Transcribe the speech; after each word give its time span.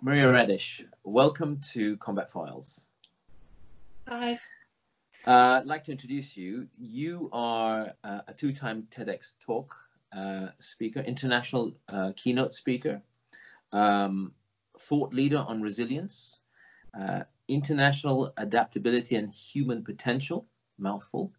Maria 0.00 0.30
Radish, 0.30 0.84
welcome 1.04 1.58
to 1.72 1.96
Combat 1.96 2.30
Files. 2.30 2.86
Hi. 4.08 4.38
Uh, 5.26 5.60
I'd 5.60 5.66
like 5.66 5.84
to 5.84 5.92
introduce 5.92 6.36
you. 6.36 6.68
You 6.78 7.30
are 7.32 7.92
uh, 8.04 8.20
a 8.28 8.34
two-time 8.34 8.86
TEDx 8.90 9.34
talk 9.40 9.74
uh, 10.14 10.48
speaker, 10.60 11.00
international 11.00 11.72
uh, 11.88 12.12
keynote 12.16 12.54
speaker, 12.54 13.00
um, 13.72 14.32
thought 14.78 15.14
leader 15.14 15.38
on 15.38 15.62
resilience, 15.62 16.40
uh, 16.98 17.20
international 17.48 18.32
adaptability 18.36 19.16
and 19.16 19.32
human 19.32 19.82
potential, 19.82 20.46
mouthful, 20.78 21.32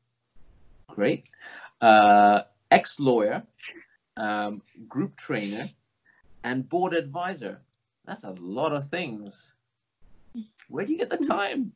great, 0.87 1.29
uh, 1.81 2.41
ex-lawyer, 2.71 3.43
um, 4.17 4.61
group 4.87 5.15
trainer, 5.15 5.69
and 6.43 6.67
board 6.67 6.93
advisor. 6.93 7.59
That's 8.05 8.23
a 8.23 8.35
lot 8.39 8.73
of 8.73 8.89
things. 8.89 9.53
Where 10.69 10.85
do 10.85 10.91
you 10.91 10.99
get 10.99 11.09
the 11.09 11.17
time? 11.17 11.73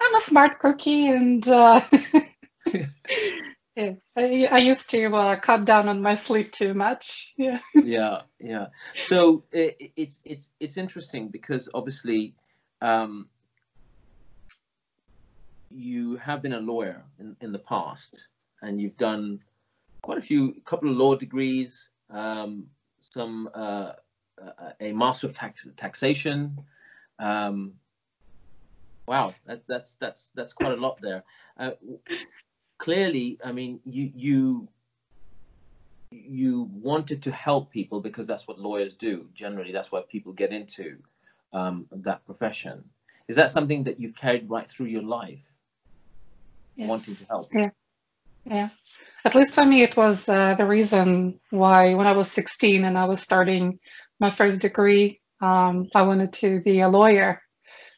I'm 0.00 0.14
a 0.14 0.20
smart 0.20 0.58
cookie, 0.58 1.08
and 1.08 1.46
uh, 1.48 1.80
yeah, 2.66 2.86
I, 4.16 4.48
I, 4.50 4.58
used 4.58 4.90
to 4.90 5.14
uh, 5.14 5.38
cut 5.40 5.64
down 5.64 5.88
on 5.88 6.02
my 6.02 6.14
sleep 6.14 6.52
too 6.52 6.74
much. 6.74 7.34
Yeah. 7.36 7.58
yeah, 7.74 8.22
yeah. 8.40 8.66
So 8.94 9.44
it, 9.52 9.92
it's 9.96 10.20
it's 10.24 10.50
it's 10.60 10.76
interesting 10.76 11.28
because 11.28 11.68
obviously, 11.74 12.34
um, 12.80 13.28
you 15.70 16.16
have 16.16 16.42
been 16.42 16.54
a 16.54 16.60
lawyer 16.60 17.02
in, 17.18 17.36
in 17.40 17.52
the 17.52 17.58
past, 17.58 18.28
and 18.62 18.80
you've 18.80 18.96
done 18.96 19.40
quite 20.02 20.18
a 20.18 20.22
few, 20.22 20.54
a 20.56 20.60
couple 20.60 20.90
of 20.90 20.96
law 20.96 21.14
degrees, 21.16 21.88
um, 22.10 22.66
some 23.00 23.48
uh, 23.54 23.92
a 24.80 24.92
master 24.92 25.26
of 25.26 25.34
tax, 25.34 25.68
taxation. 25.76 26.58
Um, 27.18 27.74
wow, 29.06 29.34
that, 29.46 29.62
that's 29.66 29.94
that's 29.96 30.30
that's 30.34 30.52
quite 30.52 30.72
a 30.72 30.76
lot 30.76 30.98
there. 31.00 31.24
Uh, 31.58 31.72
clearly, 32.78 33.38
I 33.44 33.52
mean, 33.52 33.80
you 33.84 34.10
you 34.14 34.68
you 36.10 36.68
wanted 36.72 37.22
to 37.22 37.32
help 37.32 37.70
people 37.70 38.00
because 38.00 38.26
that's 38.26 38.46
what 38.46 38.58
lawyers 38.58 38.94
do. 38.94 39.28
Generally, 39.34 39.72
that's 39.72 39.90
why 39.90 40.02
people 40.08 40.32
get 40.32 40.52
into 40.52 40.98
um, 41.52 41.86
that 41.90 42.24
profession. 42.26 42.84
Is 43.28 43.36
that 43.36 43.50
something 43.50 43.84
that 43.84 43.98
you've 43.98 44.14
carried 44.14 44.48
right 44.48 44.68
through 44.68 44.86
your 44.86 45.02
life? 45.02 45.52
Yes. 46.76 46.88
Wanting 46.88 47.14
to 47.16 47.26
help. 47.26 47.48
Yeah. 47.52 47.70
Yeah. 48.46 48.70
At 49.24 49.34
least 49.34 49.54
for 49.54 49.64
me, 49.64 49.82
it 49.82 49.96
was 49.96 50.28
uh, 50.28 50.54
the 50.54 50.66
reason 50.66 51.40
why 51.50 51.94
when 51.94 52.06
I 52.06 52.12
was 52.12 52.30
16 52.30 52.84
and 52.84 52.96
I 52.96 53.04
was 53.06 53.20
starting 53.20 53.78
my 54.20 54.30
first 54.30 54.60
degree, 54.62 55.20
um, 55.40 55.88
I 55.94 56.02
wanted 56.02 56.32
to 56.34 56.60
be 56.62 56.80
a 56.80 56.88
lawyer 56.88 57.42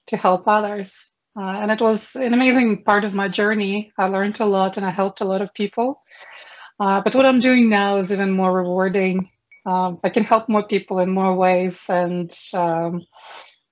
to 0.08 0.16
help 0.16 0.44
others. 0.48 1.12
Uh, 1.38 1.60
and 1.62 1.70
it 1.70 1.80
was 1.80 2.16
an 2.16 2.34
amazing 2.34 2.82
part 2.84 3.04
of 3.04 3.14
my 3.14 3.28
journey. 3.28 3.92
I 3.98 4.06
learned 4.06 4.40
a 4.40 4.46
lot 4.46 4.76
and 4.76 4.86
I 4.86 4.90
helped 4.90 5.20
a 5.20 5.26
lot 5.26 5.42
of 5.42 5.54
people. 5.54 6.00
Uh, 6.80 7.02
but 7.02 7.14
what 7.14 7.26
I'm 7.26 7.40
doing 7.40 7.68
now 7.68 7.96
is 7.98 8.12
even 8.12 8.32
more 8.32 8.52
rewarding. 8.52 9.30
Um, 9.66 10.00
I 10.04 10.08
can 10.08 10.24
help 10.24 10.48
more 10.48 10.66
people 10.66 10.98
in 11.00 11.10
more 11.10 11.34
ways. 11.34 11.84
And 11.90 12.32
um, 12.54 13.02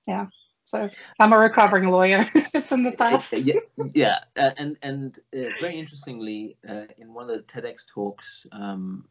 yeah, 0.07 0.27
so 0.67 0.89
I'm 1.17 1.31
a 1.31 1.37
recovering 1.37 1.89
lawyer. 1.89 2.25
it's 2.53 2.73
in 2.73 2.83
the 2.83 2.91
past. 2.91 3.33
yeah, 3.45 3.61
yeah. 3.93 4.19
Uh, 4.35 4.51
and 4.57 4.75
and 4.81 5.17
uh, 5.33 5.47
very 5.61 5.75
interestingly, 5.75 6.57
uh, 6.67 6.83
in 6.97 7.13
one 7.13 7.29
of 7.29 7.37
the 7.37 7.43
TEDx 7.43 7.87
talks 7.87 8.45
um, 8.51 9.05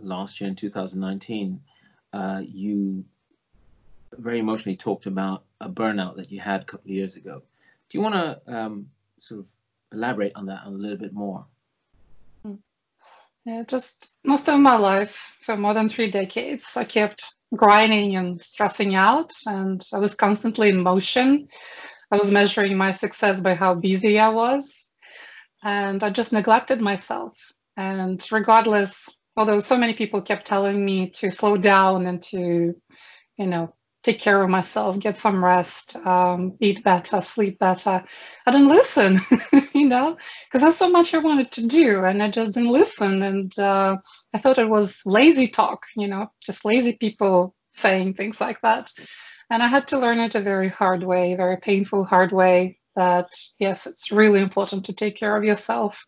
last 0.00 0.40
year 0.40 0.48
in 0.48 0.56
2019, 0.56 1.60
uh, 2.14 2.40
you 2.42 3.04
very 4.16 4.38
emotionally 4.38 4.76
talked 4.76 5.04
about 5.04 5.44
a 5.60 5.68
burnout 5.68 6.16
that 6.16 6.32
you 6.32 6.40
had 6.40 6.62
a 6.62 6.64
couple 6.64 6.86
of 6.86 6.96
years 6.96 7.16
ago. 7.16 7.42
Do 7.90 7.98
you 7.98 8.02
want 8.02 8.14
to 8.14 8.40
um, 8.46 8.88
sort 9.20 9.40
of 9.40 9.50
elaborate 9.92 10.32
on 10.36 10.46
that 10.46 10.62
a 10.64 10.70
little 10.70 10.96
bit 10.96 11.12
more? 11.12 11.44
Hmm. 12.42 12.54
Yeah, 13.44 13.64
just 13.68 14.14
most 14.24 14.48
of 14.48 14.58
my 14.58 14.78
life, 14.78 15.36
for 15.42 15.54
more 15.54 15.74
than 15.74 15.90
three 15.90 16.10
decades, 16.10 16.78
I 16.78 16.84
kept 16.84 17.35
grinding 17.54 18.16
and 18.16 18.40
stressing 18.40 18.94
out, 18.94 19.32
and 19.46 19.84
I 19.94 19.98
was 19.98 20.14
constantly 20.14 20.70
in 20.70 20.82
motion. 20.82 21.48
I 22.10 22.16
was 22.16 22.32
measuring 22.32 22.76
my 22.76 22.90
success 22.90 23.40
by 23.40 23.54
how 23.54 23.74
busy 23.74 24.18
I 24.18 24.30
was, 24.30 24.88
and 25.62 26.02
I 26.02 26.10
just 26.10 26.32
neglected 26.32 26.80
myself. 26.80 27.36
And 27.76 28.26
regardless 28.32 29.08
although 29.36 29.58
so 29.58 29.76
many 29.76 29.92
people 29.92 30.22
kept 30.22 30.46
telling 30.46 30.84
me 30.84 31.10
to 31.10 31.30
slow 31.30 31.56
down 31.56 32.06
and 32.06 32.22
to, 32.22 32.74
you 33.36 33.46
know, 33.46 33.74
take 34.06 34.20
care 34.20 34.40
of 34.40 34.48
myself, 34.48 35.00
get 35.00 35.16
some 35.16 35.44
rest, 35.44 35.96
um, 36.06 36.54
eat 36.60 36.84
better, 36.84 37.20
sleep 37.20 37.58
better. 37.58 38.04
I 38.46 38.50
didn't 38.52 38.68
listen, 38.68 39.18
you 39.74 39.88
know, 39.88 40.16
because 40.46 40.62
there's 40.62 40.76
so 40.76 40.88
much 40.88 41.12
I 41.12 41.18
wanted 41.18 41.50
to 41.52 41.66
do 41.66 42.04
and 42.04 42.22
I 42.22 42.30
just 42.30 42.54
didn't 42.54 42.70
listen. 42.70 43.22
And 43.22 43.58
uh, 43.58 43.96
I 44.32 44.38
thought 44.38 44.58
it 44.58 44.68
was 44.68 45.02
lazy 45.04 45.48
talk, 45.48 45.86
you 45.96 46.06
know, 46.06 46.28
just 46.40 46.64
lazy 46.64 46.96
people 46.96 47.56
saying 47.72 48.14
things 48.14 48.40
like 48.40 48.60
that. 48.60 48.92
And 49.50 49.60
I 49.60 49.66
had 49.66 49.88
to 49.88 49.98
learn 49.98 50.20
it 50.20 50.36
a 50.36 50.40
very 50.40 50.68
hard 50.68 51.02
way, 51.02 51.34
very 51.34 51.56
painful, 51.56 52.04
hard 52.04 52.30
way 52.30 52.78
that, 52.94 53.30
yes, 53.58 53.88
it's 53.88 54.12
really 54.12 54.40
important 54.40 54.84
to 54.84 54.94
take 54.94 55.16
care 55.16 55.36
of 55.36 55.42
yourself. 55.42 56.06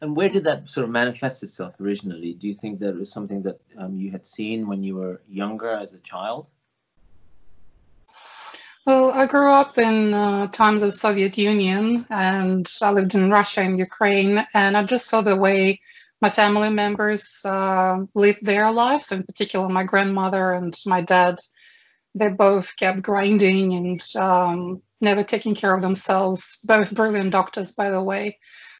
And 0.00 0.14
where 0.16 0.28
did 0.28 0.44
that 0.44 0.70
sort 0.70 0.84
of 0.84 0.90
manifest 0.90 1.42
itself 1.42 1.80
originally? 1.80 2.34
Do 2.34 2.46
you 2.46 2.54
think 2.54 2.78
that 2.78 2.90
it 2.90 2.98
was 2.98 3.12
something 3.12 3.42
that 3.42 3.60
um, 3.76 3.96
you 3.96 4.12
had 4.12 4.24
seen 4.24 4.68
when 4.68 4.84
you 4.84 4.94
were 4.96 5.20
younger 5.28 5.70
as 5.70 5.94
a 5.94 5.98
child? 5.98 6.46
Well, 8.86 9.12
I 9.12 9.26
grew 9.26 9.48
up 9.50 9.78
in 9.78 10.12
uh, 10.12 10.48
times 10.48 10.82
of 10.82 10.94
Soviet 10.94 11.38
Union, 11.38 12.04
and 12.10 12.68
I 12.82 12.90
lived 12.90 13.14
in 13.14 13.30
Russia 13.30 13.60
and 13.60 13.78
Ukraine, 13.78 14.44
and 14.54 14.76
I 14.76 14.82
just 14.84 15.06
saw 15.08 15.20
the 15.20 15.36
way 15.36 15.80
my 16.20 16.28
family 16.30 16.70
members 16.70 17.40
uh, 17.44 17.98
lived 18.14 18.44
their 18.44 18.72
lives. 18.72 19.12
In 19.12 19.22
particular, 19.22 19.68
my 19.68 19.84
grandmother 19.84 20.52
and 20.52 20.76
my 20.84 21.00
dad, 21.00 21.36
they 22.14 22.30
both 22.30 22.76
kept 22.76 23.02
grinding 23.02 23.72
and 23.74 24.02
um, 24.16 24.82
never 25.00 25.22
taking 25.22 25.54
care 25.54 25.74
of 25.74 25.82
themselves. 25.82 26.58
Both 26.64 26.94
brilliant 26.94 27.32
doctors, 27.32 27.72
by 27.72 27.90
the 27.90 28.02
way. 28.02 28.38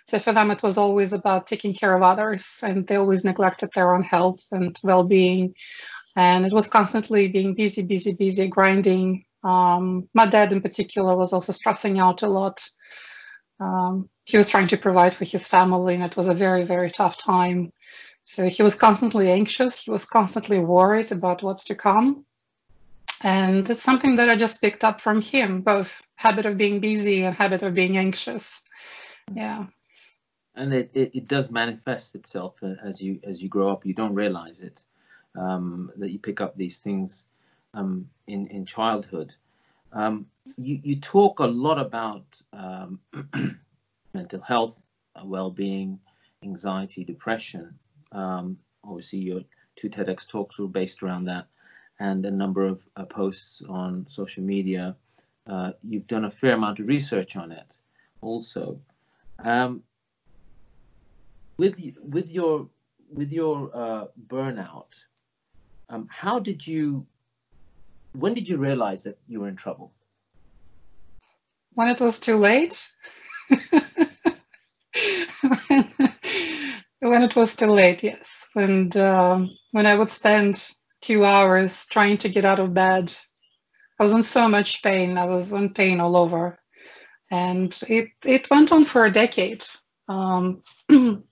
So 0.09 0.19
for 0.19 0.33
them, 0.33 0.51
it 0.51 0.65
was 0.65 0.79
always 0.79 1.13
about 1.13 1.47
taking 1.47 1.75
care 1.75 1.97
of 1.97 2.03
others, 2.03 2.61
and 2.65 2.87
they 2.89 2.97
always 2.97 3.25
neglected 3.25 3.71
their 3.75 3.95
own 3.95 4.03
health 4.03 4.41
and 4.53 4.77
well-being. 4.83 5.55
And 6.17 6.45
it 6.47 6.53
was 6.53 6.69
constantly 6.69 7.29
being 7.29 7.55
busy, 7.55 7.87
busy, 7.87 8.15
busy, 8.19 8.49
grinding. 8.49 9.25
Um, 9.45 10.09
my 10.15 10.27
dad, 10.27 10.53
in 10.53 10.61
particular, 10.61 11.17
was 11.17 11.33
also 11.33 11.53
stressing 11.53 11.99
out 11.99 12.23
a 12.23 12.29
lot. 12.29 12.63
Um, 13.61 14.09
he 14.27 14.37
was 14.37 14.49
trying 14.49 14.69
to 14.69 14.77
provide 14.77 15.15
for 15.15 15.25
his 15.25 15.49
family, 15.49 15.95
and 15.95 16.05
it 16.05 16.17
was 16.17 16.29
a 16.29 16.35
very, 16.35 16.65
very 16.65 16.91
tough 16.91 17.19
time. 17.19 17.73
So 18.25 18.49
he 18.49 18.63
was 18.63 18.77
constantly 18.77 19.31
anxious. 19.31 19.85
He 19.85 19.91
was 19.91 20.05
constantly 20.05 20.61
worried 20.61 21.11
about 21.11 21.43
what's 21.43 21.65
to 21.65 21.75
come. 21.75 22.25
And 23.25 23.69
it's 23.69 23.83
something 23.83 24.17
that 24.17 24.29
I 24.29 24.37
just 24.37 24.61
picked 24.61 24.85
up 24.85 25.01
from 25.01 25.23
him, 25.23 25.61
both 25.61 26.03
habit 26.17 26.47
of 26.47 26.57
being 26.57 26.81
busy 26.81 27.25
and 27.25 27.37
habit 27.37 27.63
of 27.63 27.75
being 27.75 27.97
anxious. 27.97 28.63
Yeah 29.33 29.67
and 30.55 30.75
it, 30.75 30.91
it, 30.95 31.15
it, 31.15 31.29
does 31.29 31.51
manifest 31.51 32.15
itself 32.15 32.57
uh, 32.63 32.75
as 32.85 33.01
you 33.01 33.19
as 33.25 33.43
you 33.43 33.49
grow 33.49 33.71
up. 33.71 33.87
You 33.87 33.95
don't 33.95 34.15
realize 34.15 34.61
it 34.61 34.83
um, 35.35 35.91
that 35.97 36.11
you 36.11 36.19
pick 36.19 36.41
up 36.41 36.57
these 36.57 36.79
things 36.79 37.27
um, 37.75 38.09
in 38.27 38.47
in 38.49 38.65
childhood. 38.65 39.35
Um, 39.93 40.27
you 40.57 40.81
you 40.83 40.97
talk 40.97 41.41
a 41.41 41.47
lot 41.47 41.79
about 41.79 42.25
um, 42.53 43.01
mental 44.15 44.41
health, 44.41 44.85
uh, 45.17 45.25
well-being, 45.25 45.99
anxiety, 46.43 47.05
depression. 47.05 47.75
Um, 48.13 48.59
obviously, 48.85 49.21
your 49.21 49.43
two 49.77 49.89
TEDx 49.89 50.27
talks 50.27 50.59
were 50.59 50.69
based 50.69 51.03
around 51.03 51.25
that, 51.25 51.47
and 52.01 52.25
a 52.27 52.31
number 52.31 52.67
of 52.67 52.87
uh, 52.97 53.05
posts 53.05 53.63
on 53.69 54.07
social 54.09 54.43
media. 54.43 54.97
Uh, 55.47 55.73
you've 55.83 56.07
done 56.07 56.27
a 56.27 56.31
fair 56.31 56.55
amount 56.55 56.79
of 56.79 56.87
research 56.87 57.37
on 57.37 57.53
it, 57.53 57.77
also. 58.21 58.79
Um, 59.41 59.83
with 61.57 61.81
with 62.03 62.31
your 62.31 62.69
with 63.13 63.33
your 63.33 63.71
uh, 63.75 64.07
burnout, 64.27 65.05
um, 65.89 66.09
how 66.11 66.39
did 66.39 66.67
you? 66.67 67.07
When 68.13 68.35
did 68.35 68.49
you 68.49 68.57
realize 68.59 69.03
that 69.05 69.19
you 69.27 69.41
were 69.41 69.49
in 69.49 69.57
trouble? 69.57 69.93
When 71.75 71.89
it 71.89 72.01
was 72.01 72.21
too 72.21 72.37
late. 72.37 72.89
when 77.01 77.23
it 77.23 77.35
was 77.35 77.57
too 77.57 77.67
late, 77.67 78.03
yes. 78.03 78.49
And 78.55 78.97
um, 78.97 79.51
when 79.71 79.87
I 79.87 79.95
would 79.95 80.11
spend 80.11 80.71
two 81.01 81.25
hours 81.25 81.87
trying 81.87 82.19
to 82.19 82.29
get 82.29 82.45
out 82.45 82.61
of 82.61 82.75
bed, 82.75 83.15
I 83.99 84.03
was 84.03 84.13
in 84.13 84.23
so 84.23 84.49
much 84.49 84.83
pain. 84.83 85.17
I 85.17 85.27
was 85.27 85.53
in 85.53 85.73
pain 85.73 86.01
all 86.01 86.17
over, 86.17 86.59
and 87.31 87.79
it 87.89 88.09
it 88.25 88.51
went 88.51 88.73
on 88.73 88.85
for 88.85 89.05
a 89.05 89.13
decade. 89.13 89.65
Um, 90.09 90.63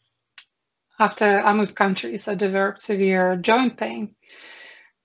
after 0.99 1.25
I 1.25 1.53
moved 1.53 1.75
countries, 1.75 2.29
I 2.29 2.35
developed 2.35 2.81
severe 2.81 3.37
joint 3.37 3.77
pain. 3.77 4.15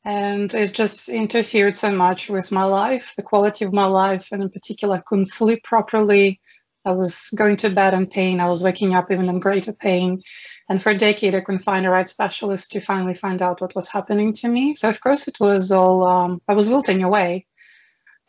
And 0.06 0.54
it 0.54 0.72
just 0.74 1.10
interfered 1.10 1.76
so 1.76 1.92
much 1.92 2.30
with 2.30 2.52
my 2.52 2.64
life, 2.64 3.16
the 3.18 3.24
quality 3.24 3.66
of 3.66 3.74
my 3.74 3.86
life, 3.86 4.28
and 4.32 4.44
in 4.44 4.52
particular, 4.52 4.98
I 4.98 5.04
couldn't 5.08 5.30
sleep 5.30 5.64
properly. 5.64 6.40
I 6.86 6.92
was 6.92 7.30
going 7.36 7.58
to 7.58 7.72
bed 7.72 7.96
in 7.96 8.06
pain. 8.06 8.40
I 8.40 8.48
was 8.48 8.62
waking 8.62 8.94
up 8.94 9.12
even 9.12 9.28
in 9.28 9.40
greater 9.40 9.74
pain. 9.74 10.22
And 10.70 10.80
for 10.80 10.92
a 10.92 10.98
decade, 10.98 11.34
I 11.34 11.42
couldn't 11.42 11.64
find 11.64 11.88
a 11.88 11.90
right 11.90 12.08
specialist 12.08 12.72
to 12.72 12.80
finally 12.80 13.16
find 13.16 13.42
out 13.42 13.60
what 13.60 13.74
was 13.74 13.90
happening 13.90 14.34
to 14.34 14.48
me. 14.48 14.76
So, 14.76 14.90
of 14.90 15.02
course, 15.02 15.28
it 15.28 15.40
was 15.40 15.72
all, 15.72 16.06
um, 16.06 16.40
I 16.48 16.54
was 16.54 16.70
wilting 16.70 17.04
away. 17.04 17.48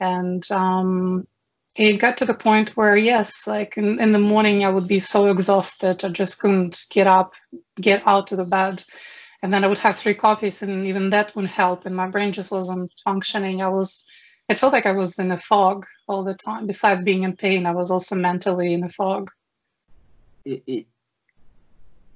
And 0.00 0.50
um, 0.50 1.26
it 1.74 2.00
got 2.00 2.16
to 2.18 2.24
the 2.24 2.32
point 2.32 2.70
where, 2.70 2.96
yes, 2.96 3.46
like 3.46 3.76
in, 3.76 4.00
in 4.00 4.12
the 4.12 4.18
morning, 4.18 4.64
I 4.64 4.70
would 4.70 4.88
be 4.88 5.00
so 5.00 5.26
exhausted. 5.26 6.02
I 6.02 6.08
just 6.08 6.38
couldn't 6.38 6.86
get 6.90 7.06
up, 7.06 7.34
get 7.78 8.02
out 8.06 8.32
of 8.32 8.38
the 8.38 8.46
bed. 8.46 8.82
And 9.46 9.54
then 9.54 9.62
I 9.62 9.68
would 9.68 9.78
have 9.78 9.94
three 9.94 10.14
coffees, 10.14 10.60
and 10.60 10.88
even 10.88 11.10
that 11.10 11.32
wouldn't 11.36 11.52
help. 11.52 11.86
And 11.86 11.94
my 11.94 12.08
brain 12.08 12.32
just 12.32 12.50
wasn't 12.50 12.90
functioning. 13.04 13.62
I 13.62 13.68
was 13.68 14.04
it 14.48 14.58
felt 14.58 14.72
like 14.72 14.86
I 14.86 14.92
was 14.92 15.20
in 15.20 15.30
a 15.30 15.38
fog 15.38 15.86
all 16.08 16.24
the 16.24 16.34
time. 16.34 16.66
Besides 16.66 17.04
being 17.04 17.22
in 17.22 17.36
pain, 17.36 17.64
I 17.64 17.70
was 17.70 17.88
also 17.88 18.16
mentally 18.16 18.74
in 18.74 18.82
a 18.82 18.88
fog. 18.88 19.30
It, 20.44 20.64
it, 20.66 20.86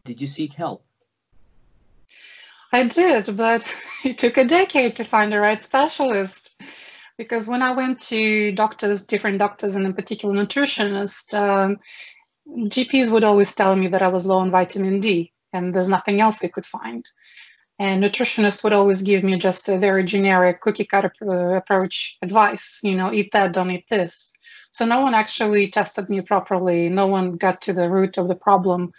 did 0.04 0.20
you 0.20 0.26
seek 0.26 0.54
help? 0.54 0.84
I 2.72 2.88
did, 2.88 3.36
but 3.36 3.64
it 4.04 4.18
took 4.18 4.36
a 4.36 4.44
decade 4.44 4.96
to 4.96 5.04
find 5.04 5.30
the 5.30 5.38
right 5.38 5.62
specialist. 5.62 6.60
Because 7.16 7.46
when 7.46 7.62
I 7.62 7.70
went 7.70 8.00
to 8.08 8.50
doctors, 8.56 9.06
different 9.06 9.38
doctors, 9.38 9.76
and 9.76 9.86
in 9.86 9.94
particular 9.94 10.34
nutritionists, 10.34 11.32
um, 11.32 11.78
GPs 12.48 13.12
would 13.12 13.22
always 13.22 13.54
tell 13.54 13.76
me 13.76 13.86
that 13.86 14.02
I 14.02 14.08
was 14.08 14.26
low 14.26 14.38
on 14.38 14.50
vitamin 14.50 14.98
D, 14.98 15.29
and 15.52 15.74
there's 15.74 15.88
nothing 15.88 16.20
else 16.20 16.38
they 16.38 16.48
could 16.48 16.66
find. 16.66 17.08
And 17.78 18.02
nutritionists 18.02 18.62
would 18.62 18.74
always 18.74 19.02
give 19.02 19.24
me 19.24 19.38
just 19.38 19.68
a 19.68 19.78
very 19.78 20.04
generic 20.04 20.60
cookie 20.60 20.84
cutter 20.84 21.12
uh, 21.22 21.54
approach 21.54 22.18
advice, 22.20 22.80
you 22.82 22.94
know, 22.94 23.10
eat 23.12 23.32
that, 23.32 23.52
don't 23.52 23.70
eat 23.70 23.88
this. 23.88 24.32
So 24.72 24.84
no 24.84 25.00
one 25.00 25.14
actually 25.14 25.68
tested 25.68 26.08
me 26.08 26.20
properly. 26.20 26.88
No 26.88 27.06
one 27.06 27.32
got 27.32 27.60
to 27.62 27.72
the 27.72 27.90
root 27.90 28.18
of 28.18 28.28
the 28.28 28.36
problem. 28.36 28.92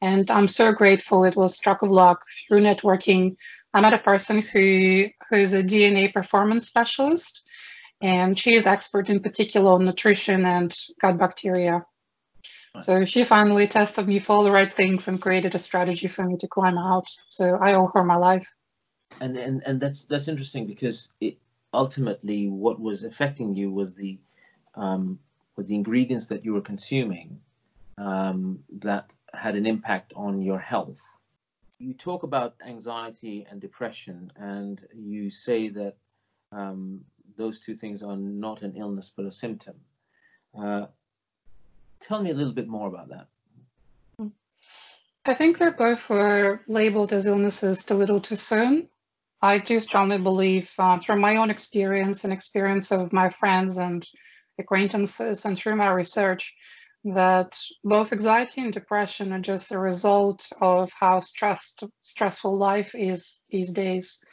And 0.00 0.30
I'm 0.30 0.48
so 0.48 0.72
grateful. 0.72 1.24
It 1.24 1.36
was 1.36 1.56
stroke 1.56 1.82
of 1.82 1.90
luck 1.90 2.24
through 2.46 2.60
networking. 2.60 3.36
I 3.74 3.80
met 3.80 3.92
a 3.92 3.98
person 3.98 4.40
who, 4.40 5.06
who 5.28 5.36
is 5.36 5.52
a 5.52 5.62
DNA 5.62 6.12
performance 6.12 6.66
specialist, 6.66 7.46
and 8.00 8.38
she 8.38 8.54
is 8.54 8.66
expert 8.66 9.10
in 9.10 9.20
particular 9.20 9.72
on 9.72 9.84
nutrition 9.84 10.46
and 10.46 10.74
gut 11.00 11.18
bacteria. 11.18 11.84
So 12.80 13.04
she 13.04 13.24
finally 13.24 13.66
tested 13.66 14.06
me 14.06 14.18
for 14.18 14.34
all 14.34 14.44
the 14.44 14.52
right 14.52 14.72
things 14.72 15.08
and 15.08 15.20
created 15.20 15.54
a 15.54 15.58
strategy 15.58 16.06
for 16.06 16.24
me 16.24 16.36
to 16.38 16.48
climb 16.48 16.78
out. 16.78 17.08
So 17.28 17.56
I 17.60 17.74
owe 17.74 17.90
her 17.94 18.04
my 18.04 18.16
life. 18.16 18.46
And 19.20 19.36
and, 19.36 19.62
and 19.66 19.80
that's 19.80 20.04
that's 20.04 20.28
interesting 20.28 20.66
because 20.66 21.08
it 21.20 21.38
ultimately 21.74 22.48
what 22.48 22.80
was 22.80 23.04
affecting 23.04 23.54
you 23.54 23.70
was 23.70 23.94
the 23.94 24.18
um, 24.74 25.18
was 25.56 25.66
the 25.66 25.74
ingredients 25.74 26.26
that 26.26 26.44
you 26.44 26.52
were 26.52 26.60
consuming 26.60 27.40
um, 27.96 28.60
that 28.80 29.12
had 29.34 29.56
an 29.56 29.66
impact 29.66 30.12
on 30.14 30.40
your 30.40 30.58
health. 30.58 31.00
You 31.78 31.94
talk 31.94 32.22
about 32.22 32.54
anxiety 32.66 33.46
and 33.50 33.60
depression, 33.60 34.32
and 34.36 34.80
you 34.94 35.30
say 35.30 35.68
that 35.70 35.96
um, 36.52 37.04
those 37.36 37.60
two 37.60 37.76
things 37.76 38.02
are 38.02 38.16
not 38.16 38.62
an 38.62 38.74
illness 38.76 39.12
but 39.14 39.26
a 39.26 39.30
symptom. 39.30 39.74
Uh, 40.58 40.86
Tell 42.00 42.22
me 42.22 42.30
a 42.30 42.34
little 42.34 42.52
bit 42.52 42.68
more 42.68 42.88
about 42.88 43.08
that. 43.08 43.26
I 45.24 45.34
think 45.34 45.58
they 45.58 45.70
both 45.70 46.08
were 46.08 46.62
labeled 46.68 47.12
as 47.12 47.26
illnesses 47.26 47.88
a 47.90 47.94
little 47.94 48.20
too 48.20 48.36
soon. 48.36 48.88
I 49.42 49.58
do 49.58 49.78
strongly 49.78 50.18
believe, 50.18 50.72
uh, 50.78 51.00
from 51.00 51.20
my 51.20 51.36
own 51.36 51.50
experience 51.50 52.24
and 52.24 52.32
experience 52.32 52.90
of 52.90 53.12
my 53.12 53.28
friends 53.28 53.76
and 53.76 54.06
acquaintances, 54.58 55.44
and 55.44 55.56
through 55.56 55.76
my 55.76 55.90
research, 55.90 56.54
that 57.04 57.58
both 57.84 58.12
anxiety 58.12 58.62
and 58.62 58.72
depression 58.72 59.32
are 59.32 59.40
just 59.40 59.70
a 59.70 59.78
result 59.78 60.50
of 60.60 60.90
how 60.98 61.20
stressed, 61.20 61.84
stressful 62.00 62.56
life 62.56 62.94
is 62.94 63.42
these 63.50 63.70
days. 63.70 64.24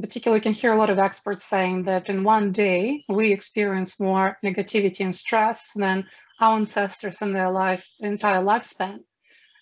In 0.00 0.02
particular, 0.02 0.38
you 0.38 0.40
can 0.40 0.54
hear 0.54 0.72
a 0.72 0.78
lot 0.78 0.88
of 0.88 0.98
experts 0.98 1.44
saying 1.44 1.82
that 1.82 2.08
in 2.08 2.24
one 2.24 2.52
day 2.52 3.04
we 3.10 3.32
experience 3.32 4.00
more 4.00 4.38
negativity 4.42 5.04
and 5.04 5.14
stress 5.14 5.72
than 5.74 6.06
our 6.40 6.56
ancestors 6.56 7.20
in 7.20 7.34
their 7.34 7.50
life 7.50 7.86
entire 8.00 8.42
lifespan. 8.42 9.00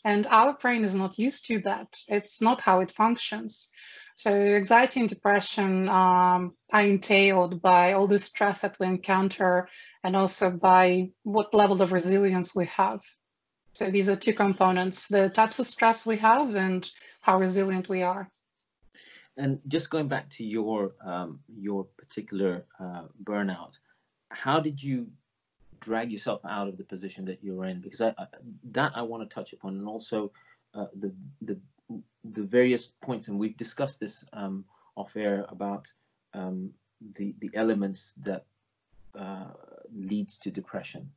And 0.04 0.28
our 0.28 0.56
brain 0.56 0.84
is 0.84 0.94
not 0.94 1.18
used 1.18 1.46
to 1.46 1.58
that. 1.62 1.88
It's 2.06 2.40
not 2.40 2.60
how 2.60 2.78
it 2.78 2.92
functions. 2.92 3.68
So 4.14 4.30
anxiety 4.30 5.00
and 5.00 5.08
depression 5.08 5.88
um, 5.88 6.54
are 6.72 6.82
entailed 6.82 7.60
by 7.60 7.94
all 7.94 8.06
the 8.06 8.20
stress 8.20 8.60
that 8.60 8.76
we 8.78 8.86
encounter 8.86 9.68
and 10.04 10.14
also 10.14 10.56
by 10.56 11.10
what 11.24 11.52
level 11.52 11.82
of 11.82 11.92
resilience 11.92 12.54
we 12.54 12.66
have. 12.66 13.00
So 13.72 13.90
these 13.90 14.08
are 14.08 14.14
two 14.14 14.34
components 14.34 15.08
the 15.08 15.30
types 15.30 15.58
of 15.58 15.66
stress 15.66 16.06
we 16.06 16.18
have 16.18 16.54
and 16.54 16.88
how 17.22 17.40
resilient 17.40 17.88
we 17.88 18.02
are 18.02 18.30
and 19.38 19.60
just 19.68 19.88
going 19.88 20.08
back 20.08 20.28
to 20.28 20.44
your 20.44 20.92
um, 21.04 21.40
your 21.56 21.84
particular 21.96 22.64
uh, 22.78 23.04
burnout 23.24 23.72
how 24.30 24.60
did 24.60 24.82
you 24.82 25.06
drag 25.80 26.10
yourself 26.10 26.40
out 26.44 26.68
of 26.68 26.76
the 26.76 26.84
position 26.84 27.24
that 27.24 27.38
you're 27.42 27.64
in 27.64 27.80
because 27.80 28.00
I, 28.00 28.08
I 28.18 28.26
that 28.72 28.92
I 28.94 29.02
want 29.02 29.28
to 29.28 29.34
touch 29.34 29.52
upon 29.52 29.76
and 29.76 29.88
also 29.88 30.32
uh, 30.74 30.86
the 30.98 31.12
the 31.40 31.56
the 32.24 32.42
various 32.42 32.86
points 33.00 33.28
and 33.28 33.38
we've 33.38 33.56
discussed 33.56 34.00
this 34.00 34.24
um, 34.32 34.64
off 34.96 35.16
air 35.16 35.46
about 35.48 35.90
um, 36.34 36.70
the 37.14 37.34
the 37.38 37.50
elements 37.54 38.14
that 38.22 38.44
uh, 39.18 39.52
leads 39.94 40.38
to 40.38 40.50
depression. 40.50 41.10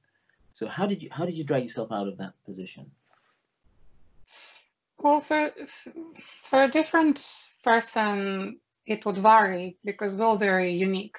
So 0.53 0.67
how 0.67 0.85
did 0.85 1.03
you 1.03 1.09
how 1.12 1.25
did 1.25 1.38
you 1.38 1.44
drag 1.44 1.63
yourself 1.63 1.91
out 1.91 2.07
of 2.07 2.17
that 2.17 2.33
position? 2.45 2.91
Well, 5.03 5.19
for 5.19 5.50
for 6.44 6.63
a 6.63 6.68
different 6.68 7.27
person, 7.63 8.59
it 8.86 9.03
would 9.06 9.18
vary 9.18 9.77
because 9.83 10.15
we're 10.15 10.25
all 10.25 10.38
very 10.38 10.71
unique. 10.71 11.18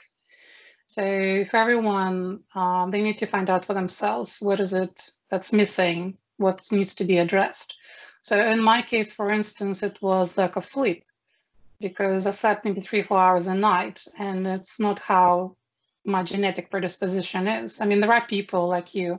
So 0.87 1.45
for 1.47 1.57
everyone, 1.57 2.41
um, 2.55 2.91
they 2.93 3.03
need 3.03 3.19
to 3.19 3.27
find 3.27 3.51
out 3.51 3.65
for 3.65 3.75
themselves 3.75 4.39
what 4.41 4.61
is 4.61 4.73
it 4.73 5.11
that's 5.31 5.53
missing, 5.53 6.19
what 6.37 6.71
needs 6.71 6.95
to 6.97 7.05
be 7.05 7.19
addressed. 7.19 7.77
So 8.23 8.41
in 8.41 8.63
my 8.63 8.83
case, 8.83 9.13
for 9.13 9.31
instance, 9.31 9.83
it 9.83 10.01
was 10.01 10.39
lack 10.39 10.55
of 10.57 10.65
sleep 10.65 11.05
because 11.81 12.27
I 12.27 12.31
slept 12.31 12.65
maybe 12.65 12.83
three, 12.83 13.03
four 13.03 13.19
hours 13.19 13.49
a 13.49 13.55
night, 13.55 14.05
and 14.17 14.47
it's 14.47 14.79
not 14.79 15.01
how 15.01 15.57
my 16.05 16.23
genetic 16.23 16.71
predisposition 16.71 17.49
is. 17.49 17.81
I 17.81 17.87
mean, 17.87 18.01
there 18.01 18.13
are 18.13 18.27
people 18.27 18.69
like 18.69 18.95
you 18.95 19.19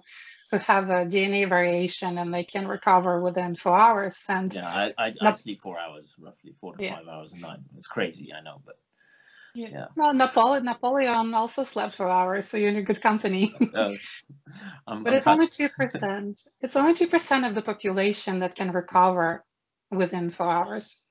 who 0.53 0.59
have 0.59 0.89
a 0.91 1.05
DNA 1.05 1.49
variation 1.49 2.19
and 2.19 2.31
they 2.31 2.43
can 2.43 2.67
recover 2.67 3.19
within 3.19 3.55
four 3.55 3.75
hours. 3.75 4.23
And 4.29 4.53
yeah, 4.53 4.67
I, 4.67 4.93
I, 4.99 5.13
I 5.19 5.31
sleep 5.33 5.61
four 5.61 5.79
hours, 5.79 6.13
roughly 6.19 6.53
four 6.59 6.75
to 6.75 6.83
yeah. 6.83 6.97
five 6.97 7.07
hours 7.07 7.33
a 7.33 7.39
night. 7.39 7.57
It's 7.75 7.87
crazy, 7.87 8.31
I 8.31 8.41
know, 8.41 8.61
but 8.63 8.77
yeah. 9.55 9.67
yeah. 9.71 9.85
Well, 9.95 10.13
Napoleon, 10.13 10.65
Napoleon 10.65 11.33
also 11.33 11.63
slept 11.63 11.95
for 11.95 12.07
hours, 12.07 12.47
so 12.47 12.57
you're 12.57 12.69
in 12.69 12.75
a 12.75 12.83
good 12.83 13.01
company. 13.01 13.51
but 13.73 13.97
it's 15.13 15.25
only 15.25 15.47
two 15.59 15.69
percent. 15.69 16.43
It's 16.61 16.75
only 16.75 16.93
two 16.93 17.07
percent 17.07 17.45
of 17.45 17.55
the 17.55 17.63
population 17.63 18.39
that 18.39 18.53
can 18.53 18.71
recover 18.71 19.43
within 19.89 20.29
four 20.29 20.49
hours. 20.49 21.03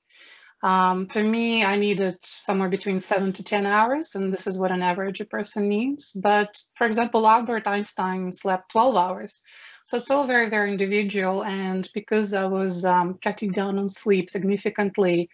Um, 0.63 1.07
for 1.07 1.21
me, 1.21 1.65
I 1.65 1.75
needed 1.75 2.17
somewhere 2.23 2.69
between 2.69 3.01
seven 3.01 3.33
to 3.33 3.43
ten 3.43 3.65
hours, 3.65 4.15
and 4.15 4.31
this 4.31 4.47
is 4.47 4.57
what 4.57 4.71
an 4.71 4.81
average 4.81 5.21
person 5.29 5.67
needs. 5.67 6.13
But 6.13 6.57
for 6.75 6.87
example, 6.87 7.27
Albert 7.27 7.67
Einstein 7.67 8.31
slept 8.31 8.71
twelve 8.71 8.95
hours. 8.95 9.41
So 9.85 9.97
it's 9.97 10.09
all 10.09 10.25
very, 10.25 10.49
very 10.49 10.71
individual. 10.71 11.43
And 11.43 11.89
because 11.93 12.33
I 12.33 12.45
was 12.45 12.85
um, 12.85 13.19
cutting 13.21 13.51
down 13.51 13.77
on 13.77 13.89
sleep 13.89 14.29
significantly, 14.29 15.29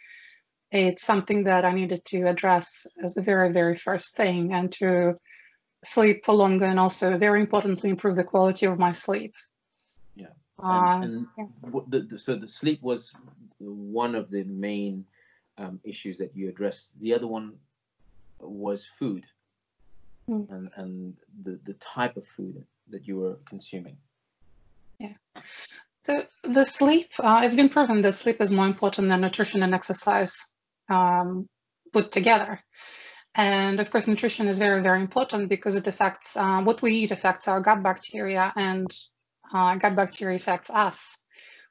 it's 0.72 1.04
something 1.04 1.44
that 1.44 1.64
I 1.64 1.72
needed 1.72 2.04
to 2.06 2.24
address 2.24 2.88
as 3.04 3.14
the 3.14 3.22
very, 3.22 3.52
very 3.52 3.76
first 3.76 4.16
thing 4.18 4.52
and 4.52 4.72
to 4.74 5.16
sleep 5.84 6.26
for 6.26 6.34
longer 6.34 6.66
and 6.66 6.80
also 6.80 7.18
very 7.20 7.40
importantly 7.40 7.92
improve 7.92 8.16
the 8.16 8.24
quality 8.24 8.66
of 8.66 8.80
my 8.80 8.92
sleep. 8.92 9.36
Yeah. 10.16 10.34
Uh, 10.62 11.02
and, 11.04 11.04
and 11.04 11.28
yeah. 11.38 11.80
The, 11.88 12.00
the, 12.02 12.20
so 12.20 12.36
the 12.36 12.48
sleep 12.48 12.82
was 12.82 13.14
one 13.60 14.16
of 14.16 14.32
the 14.32 14.44
main 14.46 15.06
um, 15.60 15.80
issues 15.84 16.18
that 16.18 16.36
you 16.36 16.50
addressed. 16.50 17.00
The 17.00 17.14
other 17.14 17.28
one 17.28 17.54
was 18.40 18.86
food 18.98 19.26
mm. 20.30 20.50
and, 20.50 20.70
and 20.76 21.14
the, 21.44 21.60
the 21.66 21.74
type 21.74 22.18
of 22.18 22.26
food 22.26 22.64
that 22.90 23.08
you 23.08 23.18
were 23.18 23.38
consuming. 23.48 23.98
Yeah. 25.00 25.14
So 26.06 26.24
the 26.44 26.66
sleep, 26.66 27.12
uh, 27.20 27.42
it's 27.44 27.56
been 27.56 27.70
proven 27.70 28.02
that 28.02 28.16
sleep 28.16 28.42
is 28.42 28.52
more 28.52 28.66
important 28.66 29.10
than 29.10 29.22
nutrition 29.22 29.62
and 29.64 29.76
exercise 29.76 30.36
um, 30.90 31.48
put 31.94 32.12
together. 32.12 32.62
And 33.36 33.80
of 33.80 33.92
course, 33.92 34.08
nutrition 34.08 34.48
is 34.48 34.58
very, 34.58 34.82
very 34.82 35.02
important 35.02 35.50
because 35.50 35.76
it 35.76 35.88
affects 35.88 36.36
uh, 36.36 36.62
what 36.64 36.82
we 36.82 36.94
eat 36.94 37.12
affects 37.12 37.48
our 37.48 37.62
gut 37.62 37.84
bacteria, 37.84 38.52
and 38.56 38.88
uh, 39.54 39.76
gut 39.76 39.96
bacteria 39.96 40.36
affects 40.36 40.70
us. 40.72 41.19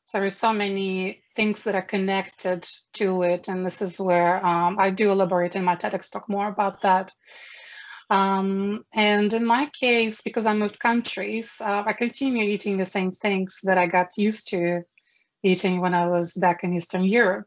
So 0.09 0.21
there's 0.21 0.38
so 0.38 0.55
many 0.55 1.23
things 1.37 1.65
that 1.65 1.75
are 1.75 1.83
connected 1.83 2.67
to 2.95 3.25
it, 3.25 3.47
and 3.47 3.67
this 3.67 3.83
is 3.83 4.00
where 4.00 4.43
um, 4.45 4.79
I 4.81 4.88
do 4.88 5.11
elaborate 5.11 5.55
in 5.55 5.65
my 5.65 5.77
TEDx 5.77 6.11
talk 6.11 6.31
more 6.31 6.49
about 6.49 6.81
that. 6.81 7.12
Um, 8.09 8.87
and 8.95 9.31
in 9.35 9.45
my 9.45 9.71
case, 9.79 10.23
because 10.23 10.47
I 10.47 10.55
moved 10.55 10.79
countries, 10.79 11.61
uh, 11.61 11.83
I 11.85 11.93
continue 11.93 12.45
eating 12.45 12.79
the 12.79 12.87
same 12.87 13.12
things 13.12 13.59
that 13.65 13.77
I 13.77 13.87
got 13.87 14.17
used 14.17 14.49
to 14.49 14.81
eating 15.43 15.83
when 15.83 15.93
I 15.93 16.09
was 16.09 16.33
back 16.33 16.65
in 16.65 16.73
Eastern 16.73 17.05
Europe. 17.05 17.47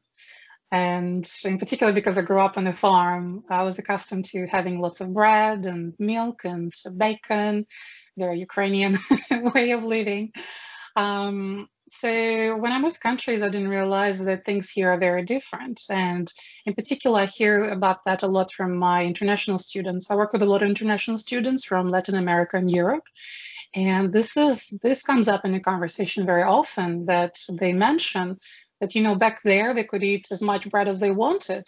And 0.71 1.27
in 1.43 1.57
particular, 1.57 1.91
because 1.91 2.19
I 2.19 2.21
grew 2.21 2.41
up 2.41 2.59
on 2.59 2.67
a 2.67 2.73
farm, 2.73 3.43
I 3.49 3.63
was 3.63 3.79
accustomed 3.79 4.25
to 4.25 4.45
having 4.45 4.79
lots 4.79 5.01
of 5.01 5.15
bread 5.15 5.65
and 5.65 5.95
milk 5.97 6.41
and 6.45 6.71
bacon, 6.95 7.65
very 8.19 8.39
Ukrainian 8.39 8.99
way 9.55 9.71
of 9.71 9.83
living. 9.83 10.31
Um, 10.95 11.67
so 11.93 12.55
when 12.55 12.71
I 12.71 12.79
moved 12.79 13.01
countries, 13.01 13.43
I 13.43 13.49
didn't 13.49 13.67
realize 13.67 14.23
that 14.23 14.45
things 14.45 14.69
here 14.69 14.89
are 14.91 14.97
very 14.97 15.23
different. 15.23 15.81
And 15.89 16.31
in 16.65 16.73
particular, 16.73 17.19
I 17.19 17.25
hear 17.25 17.65
about 17.65 18.05
that 18.05 18.23
a 18.23 18.27
lot 18.27 18.49
from 18.49 18.77
my 18.77 19.03
international 19.03 19.57
students. 19.57 20.09
I 20.09 20.15
work 20.15 20.31
with 20.31 20.41
a 20.41 20.45
lot 20.45 20.63
of 20.63 20.69
international 20.69 21.17
students 21.17 21.65
from 21.65 21.89
Latin 21.89 22.15
America 22.15 22.55
and 22.55 22.71
Europe. 22.71 23.03
And 23.75 24.13
this 24.13 24.37
is 24.37 24.69
this 24.81 25.03
comes 25.03 25.27
up 25.27 25.43
in 25.43 25.53
a 25.53 25.59
conversation 25.59 26.25
very 26.25 26.43
often 26.43 27.07
that 27.07 27.35
they 27.59 27.73
mention 27.73 28.37
that, 28.79 28.95
you 28.95 29.01
know, 29.01 29.15
back 29.15 29.41
there 29.43 29.73
they 29.73 29.83
could 29.83 30.03
eat 30.03 30.29
as 30.31 30.41
much 30.41 30.69
bread 30.69 30.87
as 30.87 31.01
they 31.01 31.11
wanted 31.11 31.65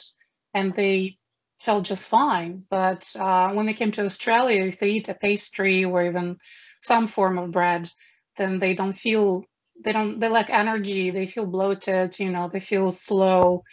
and 0.53 0.74
they 0.74 1.18
felt 1.60 1.84
just 1.84 2.08
fine. 2.08 2.63
But 2.70 3.13
uh, 3.20 3.51
when 3.51 3.65
they 3.65 3.74
came 3.74 3.92
to 3.92 4.06
Australia, 4.06 4.63
if 4.63 4.80
they 4.80 4.92
eat 4.92 5.10
a 5.10 5.15
pastry 5.15 5.84
or 5.84 6.01
even 6.01 6.38
some 6.82 7.08
form 7.08 7.38
of 7.38 7.51
bread, 7.51 7.89
then 8.38 8.60
they 8.60 8.74
don't 8.74 8.94
feel 8.94 9.44
they 9.82 9.92
don't 9.92 10.20
they 10.20 10.27
lack 10.30 10.50
energy 10.50 11.10
they 11.10 11.25
feel 11.25 11.48
bloated 11.48 12.18
you 12.20 12.30
know 12.30 12.48
they 12.48 12.60
feel 12.60 12.92
slow 12.92 13.63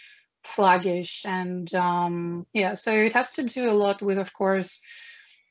sluggish 0.44 1.24
and 1.26 1.74
um 1.74 2.46
yeah 2.52 2.74
so 2.74 2.90
it 2.90 3.12
has 3.12 3.32
to 3.32 3.42
do 3.42 3.68
a 3.68 3.72
lot 3.72 4.00
with 4.02 4.18
of 4.18 4.32
course 4.32 4.80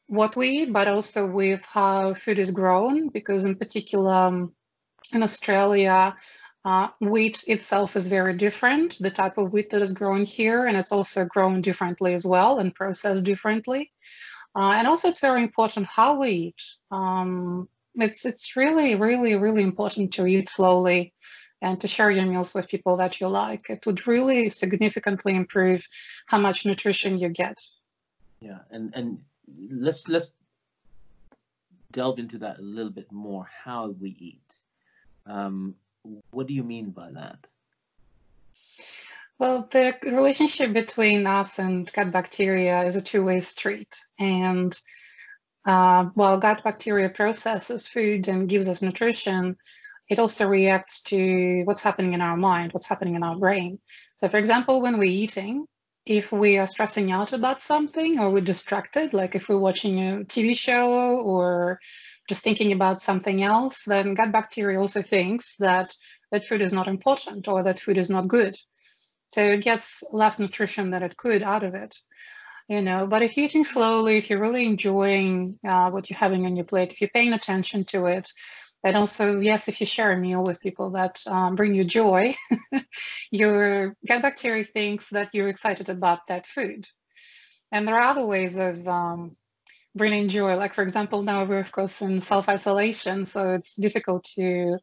what 0.07 0.35
we 0.35 0.49
eat 0.49 0.73
but 0.73 0.87
also 0.87 1.27
with 1.27 1.63
how 1.65 2.13
food 2.13 2.39
is 2.39 2.51
grown 2.51 3.09
because 3.09 3.45
in 3.45 3.55
particular 3.55 4.13
um, 4.13 4.51
in 5.13 5.21
australia 5.21 6.15
uh, 6.65 6.89
wheat 6.99 7.43
itself 7.47 7.95
is 7.95 8.07
very 8.07 8.33
different 8.33 8.97
the 8.99 9.09
type 9.09 9.37
of 9.37 9.53
wheat 9.53 9.69
that 9.69 9.81
is 9.81 9.93
grown 9.93 10.25
here 10.25 10.65
and 10.65 10.77
it's 10.77 10.91
also 10.91 11.25
grown 11.25 11.61
differently 11.61 12.13
as 12.13 12.25
well 12.25 12.59
and 12.59 12.75
processed 12.75 13.23
differently. 13.23 13.91
Uh, 14.55 14.73
and 14.75 14.87
also 14.87 15.07
it's 15.07 15.21
very 15.21 15.41
important 15.41 15.85
how 15.85 16.19
we 16.19 16.29
eat. 16.29 16.63
Um, 16.91 17.69
it's 18.01 18.25
it's 18.25 18.55
really 18.55 18.95
really 18.95 19.35
really 19.35 19.63
important 19.63 20.13
to 20.13 20.25
eat 20.25 20.49
slowly 20.49 21.13
and 21.61 21.79
to 21.81 21.87
share 21.87 22.09
your 22.09 22.25
meals 22.25 22.53
with 22.55 22.69
people 22.69 22.95
that 22.95 23.19
you 23.19 23.27
like. 23.27 23.69
It 23.69 23.85
would 23.85 24.07
really 24.07 24.49
significantly 24.49 25.35
improve 25.35 25.85
how 26.27 26.37
much 26.37 26.65
nutrition 26.65 27.17
you 27.17 27.29
get. 27.29 27.59
Yeah 28.39 28.59
and 28.71 28.93
and 28.95 29.19
let's 29.71 30.07
let's 30.07 30.31
delve 31.91 32.19
into 32.19 32.37
that 32.39 32.59
a 32.59 32.61
little 32.61 32.91
bit 32.91 33.11
more 33.11 33.47
how 33.63 33.95
we 33.99 34.15
eat. 34.19 34.57
Um, 35.25 35.75
what 36.31 36.47
do 36.47 36.53
you 36.53 36.63
mean 36.63 36.91
by 36.91 37.11
that? 37.11 37.39
Well 39.37 39.67
the 39.71 39.95
relationship 40.03 40.73
between 40.73 41.25
us 41.27 41.59
and 41.59 41.91
gut 41.91 42.11
bacteria 42.11 42.83
is 42.83 42.95
a 42.95 43.01
two-way 43.01 43.39
street 43.41 43.95
and 44.19 44.77
uh, 45.65 46.05
while 46.13 46.39
gut 46.39 46.63
bacteria 46.63 47.09
processes 47.09 47.87
food 47.87 48.27
and 48.27 48.49
gives 48.49 48.69
us 48.69 48.81
nutrition, 48.81 49.57
it 50.09 50.19
also 50.19 50.47
reacts 50.47 51.01
to 51.03 51.63
what's 51.65 51.83
happening 51.83 52.13
in 52.13 52.21
our 52.21 52.37
mind, 52.37 52.73
what's 52.73 52.87
happening 52.87 53.15
in 53.15 53.23
our 53.23 53.37
brain. 53.37 53.79
So, 54.17 54.27
for 54.27 54.37
example, 54.37 54.81
when 54.81 54.97
we're 54.97 55.03
eating, 55.03 55.65
if 56.05 56.31
we 56.31 56.57
are 56.57 56.65
stressing 56.65 57.11
out 57.11 57.33
about 57.33 57.61
something 57.61 58.19
or 58.19 58.31
we're 58.31 58.41
distracted, 58.41 59.13
like 59.13 59.35
if 59.35 59.47
we're 59.47 59.59
watching 59.59 59.99
a 59.99 60.23
TV 60.25 60.57
show 60.57 60.89
or 60.91 61.79
just 62.27 62.43
thinking 62.43 62.71
about 62.71 63.01
something 63.01 63.43
else, 63.43 63.83
then 63.85 64.15
gut 64.15 64.31
bacteria 64.31 64.79
also 64.79 65.01
thinks 65.01 65.55
that 65.57 65.93
that 66.31 66.45
food 66.45 66.61
is 66.61 66.73
not 66.73 66.87
important 66.87 67.47
or 67.47 67.63
that 67.63 67.79
food 67.79 67.97
is 67.97 68.09
not 68.09 68.27
good. 68.27 68.55
So 69.29 69.43
it 69.43 69.63
gets 69.63 70.01
less 70.11 70.39
nutrition 70.39 70.89
than 70.89 71.03
it 71.03 71.17
could 71.17 71.43
out 71.43 71.63
of 71.63 71.75
it 71.75 71.95
you 72.69 72.81
know 72.81 73.07
but 73.07 73.21
if 73.21 73.35
you're 73.35 73.45
eating 73.45 73.63
slowly 73.63 74.17
if 74.17 74.29
you're 74.29 74.41
really 74.41 74.65
enjoying 74.65 75.59
uh, 75.67 75.89
what 75.91 76.09
you're 76.09 76.19
having 76.19 76.45
on 76.45 76.55
your 76.55 76.65
plate 76.65 76.93
if 76.93 77.01
you're 77.01 77.09
paying 77.09 77.33
attention 77.33 77.83
to 77.83 78.05
it 78.05 78.27
and 78.83 78.95
also 78.95 79.39
yes 79.39 79.67
if 79.67 79.79
you 79.79 79.85
share 79.85 80.11
a 80.11 80.17
meal 80.17 80.43
with 80.43 80.61
people 80.61 80.91
that 80.91 81.21
um, 81.27 81.55
bring 81.55 81.73
you 81.73 81.83
joy 81.83 82.33
your 83.31 83.95
gut 84.07 84.21
bacteria 84.21 84.63
thinks 84.63 85.09
that 85.09 85.33
you're 85.33 85.49
excited 85.49 85.89
about 85.89 86.27
that 86.27 86.45
food. 86.45 86.85
And 87.71 87.87
there 87.87 87.95
are 87.95 88.11
other 88.11 88.25
ways 88.25 88.57
of 88.57 88.87
um, 88.87 89.35
bringing 89.95 90.27
joy. 90.27 90.55
Like 90.55 90.73
for 90.73 90.81
example 90.81 91.21
now 91.21 91.43
we're 91.45 91.59
of 91.59 91.71
course 91.71 92.01
in 92.01 92.19
self-isolation 92.19 93.25
so 93.25 93.53
it's 93.53 93.75
difficult 93.75 94.23
to 94.35 94.77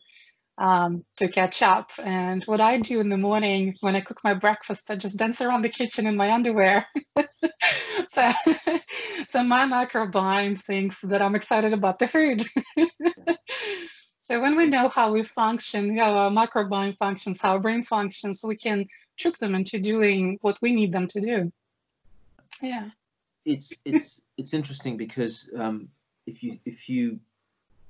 um, 0.59 1.05
to 1.19 1.29
catch 1.29 1.63
up. 1.63 1.91
And 2.03 2.45
what 2.45 2.61
I 2.61 2.79
do 2.79 3.01
in 3.01 3.09
the 3.09 3.17
morning 3.17 3.77
when 3.81 3.95
I 3.95 4.01
cook 4.01 4.21
my 4.25 4.35
breakfast, 4.35 4.91
I 4.91 4.97
just 4.97 5.19
dance 5.19 5.41
around 5.41 5.63
the 5.63 5.69
kitchen 5.69 6.07
in 6.07 6.17
my 6.17 6.33
underwear. 6.33 6.87
so, 8.09 8.31
so 9.29 9.43
my 9.43 9.67
microbiome 9.67 10.61
thinks 10.61 11.01
that 11.03 11.23
I'm 11.23 11.35
excited 11.35 11.73
about 11.73 11.99
the 11.99 12.09
food. 12.09 12.45
so 14.23 14.41
when 14.41 14.57
we 14.57 14.67
know 14.67 14.89
how 14.89 15.13
we 15.13 15.23
function, 15.23 15.97
how 15.97 16.15
our 16.15 16.31
microbiome 16.31 16.97
functions, 16.97 17.41
how 17.41 17.53
our 17.53 17.61
brain 17.61 17.83
functions, 17.83 18.43
we 18.45 18.57
can 18.57 18.87
trick 19.19 19.37
them 19.39 19.55
into 19.55 19.79
doing 19.79 20.39
what 20.41 20.59
we 20.63 20.73
need 20.73 20.93
them 20.93 21.07
to 21.09 21.21
do. 21.21 21.53
Yeah. 22.63 22.91
It's 23.45 23.73
it's 23.85 24.21
it's 24.37 24.55
interesting 24.55 24.97
because 24.97 25.49
um, 25.57 25.89
if 26.27 26.43
you 26.43 26.59
if 26.65 26.89
you 26.89 27.21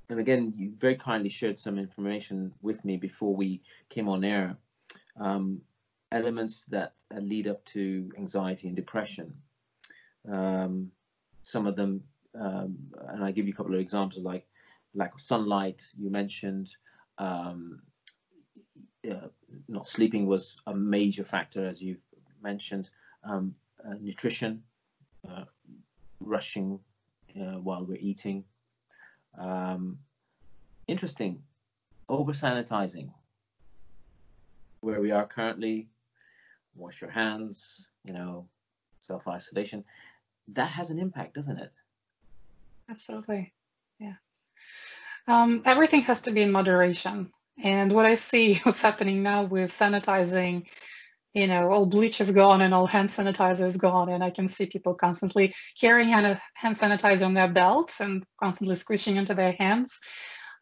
and 0.09 0.19
again, 0.19 0.53
you 0.55 0.73
very 0.77 0.95
kindly 0.95 1.29
shared 1.29 1.59
some 1.59 1.77
information 1.77 2.53
with 2.61 2.83
me 2.85 2.97
before 2.97 3.35
we 3.35 3.61
came 3.89 4.07
on 4.07 4.23
air. 4.23 4.55
Um, 5.19 5.61
elements 6.11 6.63
that 6.65 6.93
lead 7.13 7.47
up 7.47 7.63
to 7.65 8.09
anxiety 8.17 8.67
and 8.67 8.75
depression. 8.75 9.33
Um, 10.31 10.91
some 11.43 11.67
of 11.67 11.75
them, 11.75 12.03
um, 12.39 12.77
and 13.09 13.23
I 13.23 13.31
give 13.31 13.47
you 13.47 13.53
a 13.53 13.55
couple 13.55 13.73
of 13.73 13.79
examples 13.81 14.23
like 14.23 14.45
lack 14.93 15.13
of 15.13 15.21
sunlight. 15.21 15.85
You 15.97 16.09
mentioned 16.09 16.69
um, 17.17 17.81
uh, 19.09 19.27
not 19.67 19.87
sleeping 19.87 20.27
was 20.27 20.57
a 20.67 20.75
major 20.75 21.23
factor, 21.23 21.67
as 21.67 21.81
you 21.81 21.97
mentioned. 22.41 22.89
Um, 23.23 23.55
uh, 23.87 23.95
nutrition, 24.01 24.63
uh, 25.29 25.45
rushing 26.19 26.79
uh, 27.39 27.59
while 27.59 27.85
we're 27.85 27.97
eating, 27.97 28.43
um, 29.37 29.99
interesting. 30.87 31.43
Over 32.09 32.31
sanitizing. 32.31 33.09
Where 34.81 35.01
we 35.01 35.11
are 35.11 35.25
currently, 35.25 35.89
wash 36.75 37.01
your 37.01 37.09
hands, 37.09 37.87
you 38.05 38.13
know, 38.13 38.47
self 38.99 39.27
isolation. 39.27 39.83
That 40.49 40.69
has 40.69 40.89
an 40.89 40.99
impact, 40.99 41.33
doesn't 41.33 41.57
it? 41.57 41.71
Absolutely. 42.89 43.53
Yeah. 43.99 44.13
Um, 45.27 45.61
everything 45.65 46.01
has 46.01 46.21
to 46.21 46.31
be 46.31 46.41
in 46.41 46.51
moderation. 46.51 47.31
And 47.61 47.91
what 47.91 48.05
I 48.05 48.15
see, 48.15 48.55
what's 48.63 48.81
happening 48.81 49.23
now 49.23 49.43
with 49.43 49.71
sanitizing, 49.71 50.67
you 51.33 51.47
know, 51.47 51.69
all 51.69 51.85
bleach 51.85 52.19
is 52.21 52.31
gone 52.31 52.61
and 52.61 52.73
all 52.73 52.87
hand 52.87 53.09
sanitizer 53.09 53.65
is 53.65 53.77
gone. 53.77 54.09
And 54.09 54.23
I 54.23 54.29
can 54.29 54.47
see 54.47 54.65
people 54.65 54.93
constantly 54.93 55.53
carrying 55.79 56.09
hand, 56.09 56.39
hand 56.55 56.75
sanitizer 56.75 57.25
on 57.25 57.33
their 57.33 57.51
belts 57.51 57.99
and 57.99 58.23
constantly 58.39 58.75
squishing 58.75 59.17
into 59.17 59.35
their 59.35 59.53
hands. 59.53 59.99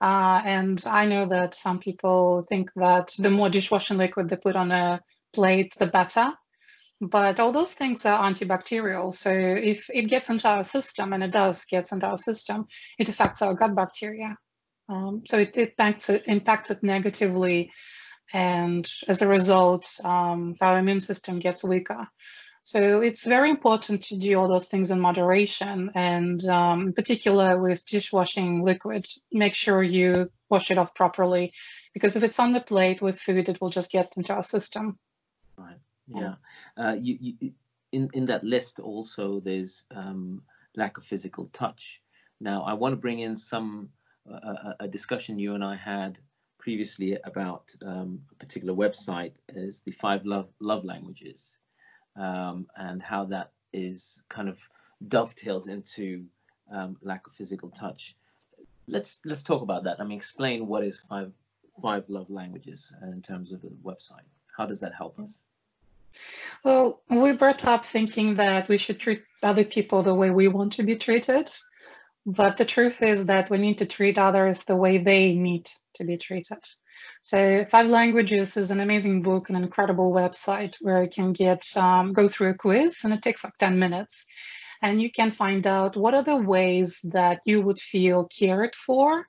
Uh, 0.02 0.42
and 0.44 0.84
I 0.88 1.06
know 1.06 1.26
that 1.28 1.56
some 1.56 1.80
people 1.80 2.46
think 2.50 2.70
that 2.76 3.14
the 3.18 3.30
more 3.30 3.50
dishwashing 3.50 3.98
liquid 3.98 4.30
they 4.30 4.36
put 4.36 4.56
on 4.56 4.72
a 4.72 5.02
plate, 5.34 5.74
the 5.80 5.88
better. 5.88 6.34
But 7.02 7.40
all 7.40 7.52
those 7.52 7.74
things 7.74 8.06
are 8.06 8.24
antibacterial. 8.24 9.14
So 9.14 9.32
if 9.32 9.90
it 9.94 10.04
gets 10.04 10.30
into 10.30 10.48
our 10.48 10.64
system, 10.64 11.14
and 11.14 11.24
it 11.24 11.32
does 11.32 11.66
get 11.66 11.92
into 11.92 12.08
our 12.08 12.18
system, 12.18 12.66
it 12.98 13.10
affects 13.10 13.42
our 13.42 13.54
gut 13.54 13.76
bacteria. 13.76 14.38
Um, 14.88 15.24
so 15.26 15.40
it, 15.40 15.58
it, 15.58 15.70
impacts 15.70 16.10
it 16.10 16.28
impacts 16.28 16.72
it 16.72 16.84
negatively, 16.84 17.72
and 18.34 18.90
as 19.08 19.22
a 19.22 19.28
result, 19.28 19.88
um, 20.04 20.56
our 20.62 20.80
immune 20.80 21.00
system 21.00 21.40
gets 21.40 21.64
weaker. 21.64 22.08
So 22.64 23.00
it's 23.00 23.28
very 23.28 23.52
important 23.52 24.02
to 24.06 24.18
do 24.18 24.40
all 24.40 24.48
those 24.48 24.68
things 24.68 24.90
in 24.90 25.00
moderation, 25.00 25.92
and 25.94 26.44
um, 26.46 26.88
in 26.88 26.94
particular 26.94 27.62
with 27.62 27.86
dishwashing 27.86 28.64
liquid, 28.64 29.06
make 29.32 29.54
sure 29.54 29.84
you 29.84 30.32
wash 30.50 30.72
it 30.72 30.78
off 30.80 30.96
properly, 30.96 31.54
because 31.94 32.16
if 32.16 32.24
it's 32.24 32.40
on 32.40 32.54
the 32.54 32.62
plate 32.62 33.02
with 33.02 33.20
food, 33.20 33.50
it 33.50 33.62
will 33.62 33.70
just 33.70 33.92
get 33.92 34.14
into 34.18 34.34
our 34.34 34.44
system. 34.44 34.98
Right. 35.58 35.78
Yeah. 36.08 36.36
Uh, 36.78 36.96
you, 37.00 37.18
you, 37.20 37.52
in 37.92 38.10
in 38.14 38.26
that 38.26 38.44
list 38.44 38.80
also 38.80 39.40
there's 39.40 39.86
um, 39.96 40.42
lack 40.76 40.98
of 40.98 41.06
physical 41.06 41.50
touch. 41.54 42.02
Now 42.40 42.64
I 42.64 42.74
want 42.74 42.94
to 42.94 42.98
bring 42.98 43.20
in 43.20 43.36
some 43.36 43.90
uh, 44.32 44.74
a 44.80 44.88
discussion 44.88 45.40
you 45.40 45.56
and 45.56 45.64
I 45.64 45.76
had 45.76 46.18
previously 46.66 47.16
about 47.26 47.76
um, 47.86 48.20
a 48.32 48.36
particular 48.44 48.74
website 48.74 49.34
is 49.50 49.82
the 49.82 49.92
five 49.92 50.26
love 50.26 50.50
love 50.60 50.84
languages, 50.84 51.58
um, 52.16 52.66
and 52.76 53.04
how 53.04 53.24
that 53.24 53.52
is 53.72 54.24
kind 54.30 54.50
of 54.50 54.58
dovetails 55.08 55.68
into 55.68 56.26
um, 56.74 56.98
lack 57.04 57.28
of 57.28 57.34
physical 57.34 57.70
touch. 57.70 58.16
Let's 58.88 59.22
let's 59.26 59.44
talk 59.44 59.62
about 59.62 59.84
that. 59.84 59.98
I 60.00 60.06
mean, 60.06 60.18
explain 60.18 60.66
what 60.66 60.84
is 60.84 61.00
five 61.08 61.32
five 61.84 62.04
love 62.08 62.32
languages 62.32 62.92
in 63.14 63.22
terms 63.22 63.52
of 63.52 63.62
the 63.62 63.70
website. 63.84 64.30
How 64.58 64.66
does 64.66 64.80
that 64.80 64.94
help 64.96 65.20
us? 65.20 65.44
Well, 66.64 67.02
we 67.12 67.34
brought 67.34 67.68
up 67.68 67.86
thinking 67.86 68.34
that 68.36 68.70
we 68.70 68.78
should 68.80 69.00
treat 69.00 69.22
other 69.44 69.66
people 69.66 70.02
the 70.02 70.16
way 70.16 70.32
we 70.32 70.48
want 70.48 70.74
to 70.74 70.84
be 70.84 70.96
treated. 70.96 71.48
But 72.26 72.58
the 72.58 72.66
truth 72.66 73.04
is 73.04 73.26
that 73.26 73.50
we 73.52 73.60
need 73.60 73.78
to 73.78 73.86
treat 73.86 74.18
others 74.18 74.64
the 74.64 74.76
way 74.76 74.98
they 74.98 75.36
need 75.36 75.70
to 75.94 76.04
be 76.04 76.18
treated. 76.18 76.64
So 77.22 77.66
Five 77.66 77.88
Languages 77.88 78.58
is 78.58 78.72
an 78.72 78.80
amazing 78.80 79.22
book, 79.22 79.50
and 79.50 79.58
an 79.58 79.64
incredible 79.64 80.12
website 80.12 80.78
where 80.82 81.04
you 81.04 81.10
can 81.10 81.34
get 81.34 81.64
um, 81.78 82.14
go 82.14 82.28
through 82.28 82.50
a 82.50 82.56
quiz, 82.56 83.02
and 83.04 83.14
it 83.14 83.22
takes 83.22 83.44
like 83.44 83.58
10 83.60 83.78
minutes. 83.78 84.26
And 84.82 85.02
you 85.02 85.12
can 85.12 85.32
find 85.32 85.66
out 85.68 85.96
what 85.96 86.16
are 86.16 86.24
the 86.24 86.42
ways 86.42 87.00
that 87.04 87.42
you 87.46 87.62
would 87.62 87.80
feel 87.80 88.28
cared 88.28 88.76
for 88.76 89.26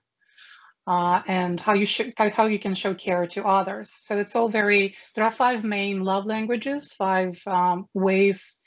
uh, 0.86 1.22
and 1.26 1.60
how 1.60 1.74
you 1.74 1.86
should 1.86 2.14
how 2.16 2.46
you 2.46 2.58
can 2.58 2.74
show 2.74 2.94
care 2.94 3.26
to 3.26 3.44
others. 3.46 3.90
So 3.92 4.18
it's 4.18 4.36
all 4.36 4.48
very. 4.48 4.94
There 5.14 5.24
are 5.24 5.30
five 5.30 5.64
main 5.64 6.02
love 6.02 6.24
languages, 6.24 6.94
five 6.94 7.34
um, 7.46 7.86
ways 7.94 8.58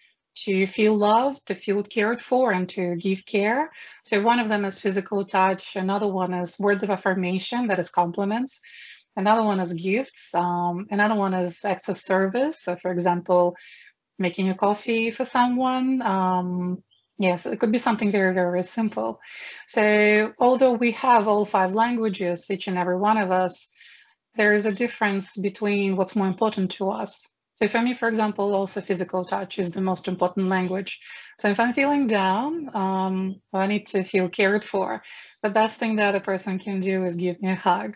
to 0.46 0.68
feel 0.68 0.96
loved, 0.96 1.48
to 1.48 1.56
feel 1.56 1.84
cared 1.84 2.22
for, 2.22 2.52
and 2.52 2.68
to 2.70 2.96
give 2.96 3.26
care. 3.26 3.72
So 4.04 4.22
one 4.22 4.40
of 4.40 4.50
them 4.50 4.66
is 4.66 4.80
physical 4.80 5.24
touch. 5.26 5.76
Another 5.76 6.12
one 6.12 6.34
is 6.34 6.60
words 6.60 6.84
of 6.84 6.90
affirmation, 6.90 7.68
that 7.68 7.80
is 7.80 7.90
compliments. 7.90 8.62
Another 9.16 9.44
one 9.44 9.60
is 9.60 9.74
gifts. 9.74 10.34
Um, 10.34 10.88
another 10.92 11.16
one 11.16 11.34
is 11.34 11.66
acts 11.66 11.90
of 11.90 11.98
service. 11.98 12.62
So, 12.62 12.76
for 12.76 12.92
example, 12.92 13.56
making 14.18 14.50
a 14.50 14.56
coffee 14.56 15.12
for 15.12 15.26
someone. 15.26 16.02
Um, 16.02 16.84
yes, 17.18 17.46
it 17.46 17.60
could 17.60 17.72
be 17.72 17.78
something 17.80 18.12
very, 18.12 18.34
very 18.34 18.64
simple. 18.64 19.20
So, 19.68 20.32
although 20.40 20.74
we 20.74 20.92
have 20.92 21.28
all 21.28 21.46
five 21.46 21.74
languages, 21.74 22.50
each 22.50 22.68
and 22.68 22.78
every 22.78 22.98
one 22.98 23.18
of 23.18 23.32
us, 23.32 23.70
there 24.36 24.54
is 24.54 24.66
a 24.66 24.72
difference 24.72 25.38
between 25.38 25.96
what's 25.96 26.16
more 26.16 26.28
important 26.28 26.72
to 26.72 26.90
us. 26.90 27.30
So 27.60 27.68
for 27.68 27.82
me, 27.82 27.94
for 27.94 28.08
example, 28.08 28.56
also 28.56 28.80
physical 28.80 29.26
touch 29.26 29.60
is 29.60 29.72
the 29.72 29.82
most 29.82 30.08
important 30.08 30.48
language. 30.48 30.98
So 31.40 31.50
if 31.50 31.60
I'm 31.60 31.74
feeling 31.74 32.08
down, 32.08 32.74
um, 32.74 33.42
I 33.52 33.68
need 33.68 33.86
to 33.88 34.06
feel 34.06 34.30
cared 34.30 34.64
for. 34.64 35.04
The 35.44 35.50
best 35.50 35.78
thing 35.78 35.98
that 35.98 36.16
a 36.16 36.22
person 36.22 36.58
can 36.58 36.80
do 36.80 37.04
is 37.04 37.18
give 37.18 37.42
me 37.42 37.52
a 37.52 37.56
hug. 37.56 37.96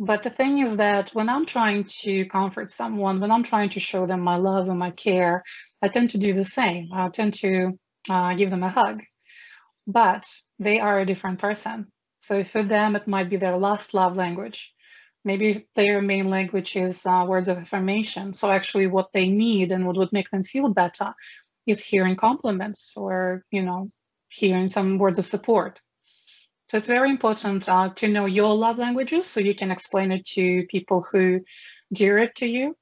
But 0.00 0.24
the 0.24 0.30
thing 0.30 0.58
is 0.58 0.76
that 0.76 1.10
when 1.10 1.28
I'm 1.28 1.46
trying 1.46 1.84
to 2.00 2.26
comfort 2.26 2.72
someone, 2.72 3.20
when 3.20 3.30
I'm 3.30 3.44
trying 3.44 3.68
to 3.68 3.80
show 3.80 4.06
them 4.06 4.22
my 4.22 4.34
love 4.34 4.68
and 4.68 4.80
my 4.80 4.90
care, 4.90 5.44
I 5.80 5.86
tend 5.86 6.10
to 6.10 6.18
do 6.18 6.32
the 6.32 6.44
same. 6.44 6.88
I 6.92 7.10
tend 7.10 7.34
to 7.34 7.78
uh, 8.10 8.34
give 8.34 8.50
them 8.50 8.64
a 8.64 8.70
hug. 8.70 9.04
But 9.86 10.26
they 10.58 10.80
are 10.80 10.98
a 10.98 11.06
different 11.06 11.38
person. 11.38 11.92
So 12.18 12.42
for 12.42 12.64
them, 12.64 12.96
it 12.96 13.06
might 13.06 13.30
be 13.30 13.36
their 13.36 13.56
last 13.56 13.94
love 13.94 14.16
language 14.16 14.74
maybe 15.28 15.68
their 15.74 16.00
main 16.00 16.30
language 16.30 16.74
is 16.74 17.04
uh, 17.04 17.24
words 17.28 17.48
of 17.48 17.58
affirmation. 17.58 18.32
So 18.32 18.50
actually 18.50 18.86
what 18.86 19.12
they 19.12 19.28
need 19.28 19.70
and 19.70 19.86
what 19.86 19.98
would 19.98 20.12
make 20.12 20.30
them 20.30 20.42
feel 20.42 20.70
better 20.70 21.12
is 21.66 21.84
hearing 21.84 22.16
compliments 22.16 22.96
or, 22.96 23.44
you 23.50 23.62
know, 23.62 23.90
hearing 24.28 24.68
some 24.68 24.98
words 24.98 25.18
of 25.18 25.26
support. 25.26 25.82
So 26.68 26.78
it's 26.78 26.96
very 26.98 27.10
important 27.10 27.68
uh, 27.68 27.90
to 28.00 28.08
know 28.08 28.26
your 28.26 28.54
love 28.54 28.78
languages 28.78 29.26
so 29.26 29.40
you 29.40 29.54
can 29.54 29.70
explain 29.70 30.12
it 30.12 30.24
to 30.36 30.66
people 30.66 31.06
who 31.10 31.42
dear 31.92 32.18
it 32.18 32.34
to 32.36 32.48
you 32.48 32.74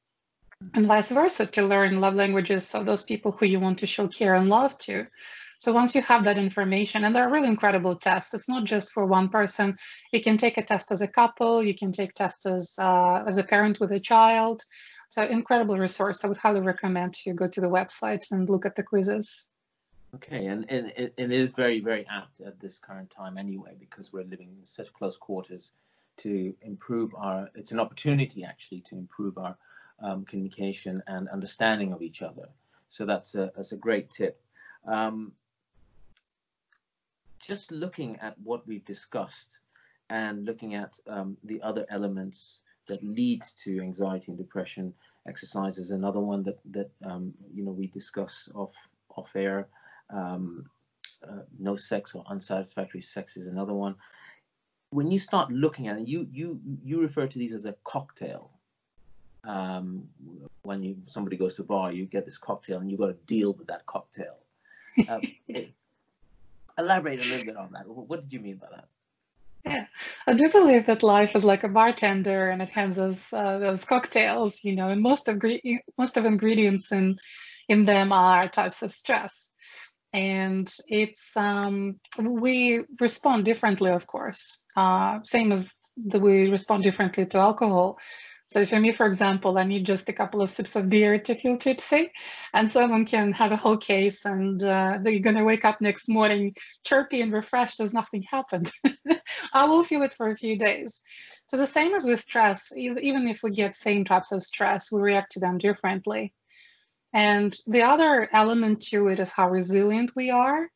and 0.75 0.87
vice 0.87 1.11
versa 1.11 1.47
to 1.47 1.62
learn 1.62 2.01
love 2.01 2.14
languages 2.14 2.75
of 2.75 2.87
those 2.87 3.05
people 3.05 3.33
who 3.33 3.47
you 3.47 3.61
want 3.61 3.79
to 3.81 3.87
show 3.87 4.09
care 4.09 4.35
and 4.35 4.49
love 4.49 4.79
to. 4.79 5.07
So 5.66 5.72
once 5.72 5.96
you 5.96 6.02
have 6.02 6.22
that 6.22 6.38
information, 6.38 7.02
and 7.02 7.12
they're 7.12 7.29
really 7.29 7.48
incredible 7.48 7.96
tests, 7.96 8.33
it's 8.35 8.48
not 8.48 8.62
just 8.62 8.92
for 8.92 9.05
one 9.05 9.29
person. 9.29 9.74
You 10.12 10.20
can 10.20 10.38
take 10.38 10.59
a 10.59 10.62
test 10.62 10.92
as 10.92 11.02
a 11.02 11.09
couple, 11.09 11.61
you 11.61 11.74
can 11.74 11.90
take 11.90 12.14
tests 12.14 12.46
as, 12.46 12.76
uh, 12.79 13.24
as 13.26 13.37
a 13.37 13.42
parent 13.42 13.81
with 13.81 13.90
a 13.90 13.98
child. 13.98 14.62
So 15.09 15.24
incredible 15.24 15.76
resource. 15.76 16.24
I 16.24 16.29
would 16.29 16.37
highly 16.37 16.61
recommend 16.61 17.18
you 17.26 17.35
go 17.35 17.48
to 17.48 17.61
the 17.61 17.68
website 17.68 18.31
and 18.31 18.48
look 18.48 18.64
at 18.64 18.76
the 18.76 18.85
quizzes. 18.85 19.48
Okay, 20.14 20.46
and, 20.46 20.70
and, 20.70 20.92
and 20.96 21.33
it 21.33 21.40
is 21.40 21.50
very, 21.50 21.81
very 21.81 22.07
apt 22.16 22.42
at 22.42 22.61
this 22.61 22.79
current 22.79 23.11
time 23.11 23.37
anyway, 23.37 23.74
because 23.81 24.12
we're 24.12 24.22
living 24.22 24.50
in 24.57 24.64
such 24.64 24.92
close 24.92 25.16
quarters 25.16 25.72
to 26.18 26.55
improve 26.62 27.12
our, 27.16 27.50
it's 27.57 27.72
an 27.72 27.81
opportunity 27.81 28.44
actually 28.44 28.83
to 28.83 28.94
improve 28.94 29.37
our 29.37 29.57
um, 30.00 30.24
communication 30.26 31.02
and 31.09 31.29
understanding 31.31 31.92
of 31.92 32.02
each 32.02 32.22
other. 32.22 32.46
So 32.88 33.05
that's 33.05 33.35
a, 33.35 33.50
that's 33.57 33.72
a 33.72 33.76
great 33.76 34.11
tip. 34.11 34.40
Um, 34.87 35.33
just 37.46 37.70
looking 37.70 38.16
at 38.20 38.38
what 38.42 38.66
we've 38.66 38.85
discussed 38.85 39.59
and 40.11 40.44
looking 40.44 40.74
at 40.74 40.98
um, 41.09 41.37
the 41.44 41.61
other 41.62 41.87
elements 41.90 42.61
that 42.88 43.02
leads 43.02 43.52
to 43.52 43.80
anxiety 43.80 44.26
and 44.28 44.38
depression, 44.38 44.92
exercise 45.28 45.78
is 45.78 45.90
another 45.90 46.20
one 46.20 46.42
that 46.44 46.59
that 46.70 46.90
um, 47.04 47.32
you 47.52 47.64
know 47.64 47.72
we 47.72 47.87
discuss 47.88 48.48
off 48.54 48.74
off 49.16 49.35
air. 49.35 49.68
Um, 50.11 50.66
uh, 51.26 51.42
no 51.59 51.76
sex 51.76 52.14
or 52.14 52.24
unsatisfactory 52.28 53.00
sex 53.00 53.37
is 53.37 53.48
another 53.48 53.72
one. 53.72 53.96
When 54.90 55.11
you 55.11 55.18
start 55.18 55.50
looking 55.50 55.88
at 55.88 55.98
it, 55.98 56.06
you 56.06 56.28
you 56.30 56.61
you 56.85 57.00
refer 57.00 57.26
to 57.26 57.38
these 57.38 57.54
as 57.54 57.64
a 57.64 57.74
cocktail. 57.85 58.50
Um, 59.44 60.09
when 60.62 60.82
you 60.82 60.96
somebody 61.06 61.37
goes 61.37 61.54
to 61.54 61.62
a 61.62 61.64
bar, 61.64 61.92
you 61.92 62.06
get 62.06 62.24
this 62.24 62.38
cocktail, 62.38 62.78
and 62.78 62.90
you've 62.90 63.00
got 63.00 63.09
to 63.09 63.18
deal 63.26 63.52
with 63.54 63.66
that 63.68 63.87
cocktail. 63.87 64.38
Um, 65.11 65.20
elaborate 66.79 67.21
a 67.21 67.25
little 67.25 67.45
bit 67.45 67.57
on 67.57 67.73
that. 67.73 67.87
What 67.87 68.23
did 68.23 68.33
you 68.33 68.41
mean 68.41 68.57
by 68.57 68.69
that? 68.71 68.89
Yeah, 69.65 69.87
I 70.29 70.35
do 70.35 70.49
believe 70.49 70.87
that 70.87 71.03
life 71.03 71.35
is 71.35 71.45
like 71.45 71.65
a 71.65 71.69
bartender, 71.69 72.51
and 72.51 72.62
it 72.62 72.69
hands 72.69 72.99
us 72.99 73.33
uh, 73.33 73.59
those 73.59 73.85
cocktails, 73.85 74.62
you 74.62 74.77
know, 74.77 74.89
and 74.89 75.03
most 75.03 75.29
of 75.29 75.43
most 75.99 76.17
of 76.17 76.25
ingredients 76.25 76.93
in 76.93 77.19
in 77.69 77.85
them 77.85 78.12
are 78.12 78.49
types 78.49 78.83
of 78.83 78.93
stress, 78.93 79.51
and 80.12 80.73
it's 80.87 81.37
um, 81.37 81.99
we 82.19 82.85
respond 83.01 83.45
differently, 83.45 83.91
of 83.91 84.07
course. 84.07 84.65
Uh, 84.77 85.19
same 85.25 85.51
as 85.51 85.75
the 85.97 86.21
we 86.21 86.49
respond 86.49 86.85
differently 86.85 87.27
to 87.27 87.39
alcohol. 87.39 87.99
So 88.48 88.64
for 88.64 88.78
me, 88.78 88.92
for 88.92 89.06
example, 89.06 89.59
I 89.59 89.64
need 89.64 89.85
just 89.85 90.09
a 90.09 90.12
couple 90.12 90.40
of 90.40 90.50
sips 90.50 90.76
of 90.76 90.88
beer 90.88 91.18
to 91.18 91.35
feel 91.35 91.56
tipsy, 91.56 92.12
and 92.54 92.70
someone 92.70 93.04
can 93.04 93.32
have 93.32 93.50
a 93.50 93.56
whole 93.56 93.76
case, 93.76 94.24
and 94.24 94.62
uh, 94.62 94.98
they're 95.02 95.18
gonna 95.18 95.44
wake 95.44 95.64
up 95.64 95.80
next 95.80 96.09
morning 96.09 96.54
chirpy 96.85 97.22
and 97.22 97.32
refreshed 97.32 97.80
as 97.80 97.92
nothing 97.92 98.22
happened. 98.22 98.70
I 99.52 99.64
will 99.64 99.82
feel 99.82 100.02
it 100.02 100.12
for 100.12 100.28
a 100.28 100.37
few 100.37 100.56
days. 100.56 101.02
So 101.48 101.56
the 101.56 101.66
same 101.66 101.94
as 101.94 102.06
with 102.06 102.20
stress, 102.20 102.72
even 102.76 103.26
if 103.28 103.42
we 103.42 103.50
get 103.50 103.74
same 103.74 104.04
types 104.04 104.30
of 104.30 104.44
stress, 104.44 104.92
we 104.92 105.00
react 105.00 105.32
to 105.32 105.40
them 105.40 105.59
differently. 105.59 106.32
And 107.12 107.56
the 107.66 107.82
other 107.82 108.28
element 108.32 108.80
to 108.90 109.09
it 109.09 109.20
is 109.20 109.32
how 109.32 109.50
resilient 109.50 110.12
we 110.14 110.30
are. 110.30 110.68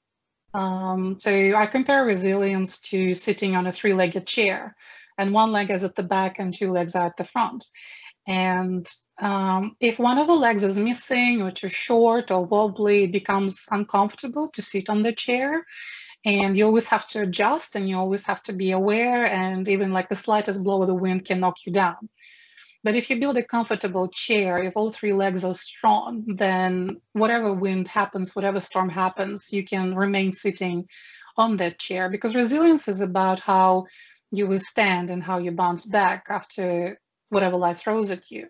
Um, 0.54 1.18
so 1.20 1.54
I 1.54 1.66
compare 1.66 2.04
resilience 2.04 2.80
to 2.90 3.14
sitting 3.14 3.54
on 3.54 3.66
a 3.66 3.72
three-legged 3.72 4.26
chair 4.26 4.74
and 5.20 5.34
one 5.34 5.52
leg 5.52 5.70
is 5.70 5.84
at 5.84 5.96
the 5.96 6.02
back 6.02 6.38
and 6.38 6.54
two 6.54 6.70
legs 6.70 6.94
are 6.94 7.06
at 7.06 7.16
the 7.18 7.24
front. 7.24 7.66
And 8.26 8.90
um, 9.20 9.76
if 9.80 9.98
one 9.98 10.18
of 10.18 10.26
the 10.26 10.34
legs 10.34 10.64
is 10.64 10.78
missing 10.78 11.42
or 11.42 11.50
too 11.50 11.68
short 11.68 12.30
or 12.30 12.44
wobbly, 12.46 13.04
it 13.04 13.12
becomes 13.12 13.66
uncomfortable 13.70 14.48
to 14.48 14.62
sit 14.62 14.88
on 14.88 15.02
the 15.02 15.12
chair. 15.12 15.66
And 16.24 16.56
you 16.56 16.64
always 16.64 16.88
have 16.88 17.06
to 17.08 17.22
adjust 17.22 17.76
and 17.76 17.88
you 17.88 17.96
always 17.96 18.24
have 18.26 18.42
to 18.44 18.52
be 18.54 18.70
aware. 18.70 19.26
And 19.26 19.68
even 19.68 19.92
like 19.92 20.08
the 20.08 20.16
slightest 20.16 20.64
blow 20.64 20.80
of 20.80 20.86
the 20.86 20.94
wind 20.94 21.26
can 21.26 21.40
knock 21.40 21.56
you 21.66 21.72
down. 21.72 22.08
But 22.82 22.94
if 22.94 23.10
you 23.10 23.20
build 23.20 23.36
a 23.36 23.42
comfortable 23.42 24.08
chair, 24.08 24.56
if 24.62 24.74
all 24.74 24.90
three 24.90 25.12
legs 25.12 25.44
are 25.44 25.54
strong, 25.54 26.24
then 26.26 26.96
whatever 27.12 27.52
wind 27.52 27.88
happens, 27.88 28.34
whatever 28.34 28.58
storm 28.58 28.88
happens, 28.88 29.52
you 29.52 29.64
can 29.64 29.94
remain 29.94 30.32
sitting 30.32 30.88
on 31.36 31.58
that 31.58 31.78
chair 31.78 32.08
because 32.08 32.34
resilience 32.34 32.88
is 32.88 33.02
about 33.02 33.40
how 33.40 33.86
you 34.30 34.46
will 34.46 34.58
stand 34.58 35.10
and 35.10 35.22
how 35.22 35.38
you 35.38 35.52
bounce 35.52 35.86
back 35.86 36.26
after 36.28 36.98
whatever 37.30 37.56
life 37.56 37.78
throws 37.78 38.10
at 38.10 38.30
you. 38.30 38.48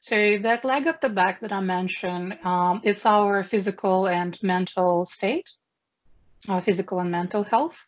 So 0.00 0.38
that 0.38 0.64
leg 0.64 0.86
at 0.86 1.00
the 1.00 1.10
back 1.10 1.40
that 1.40 1.52
I 1.52 1.60
mentioned, 1.60 2.38
um, 2.44 2.80
it's 2.84 3.06
our 3.06 3.44
physical 3.44 4.08
and 4.08 4.38
mental 4.42 5.04
state, 5.06 5.50
our 6.48 6.60
physical 6.60 7.00
and 7.00 7.10
mental 7.10 7.42
health. 7.44 7.84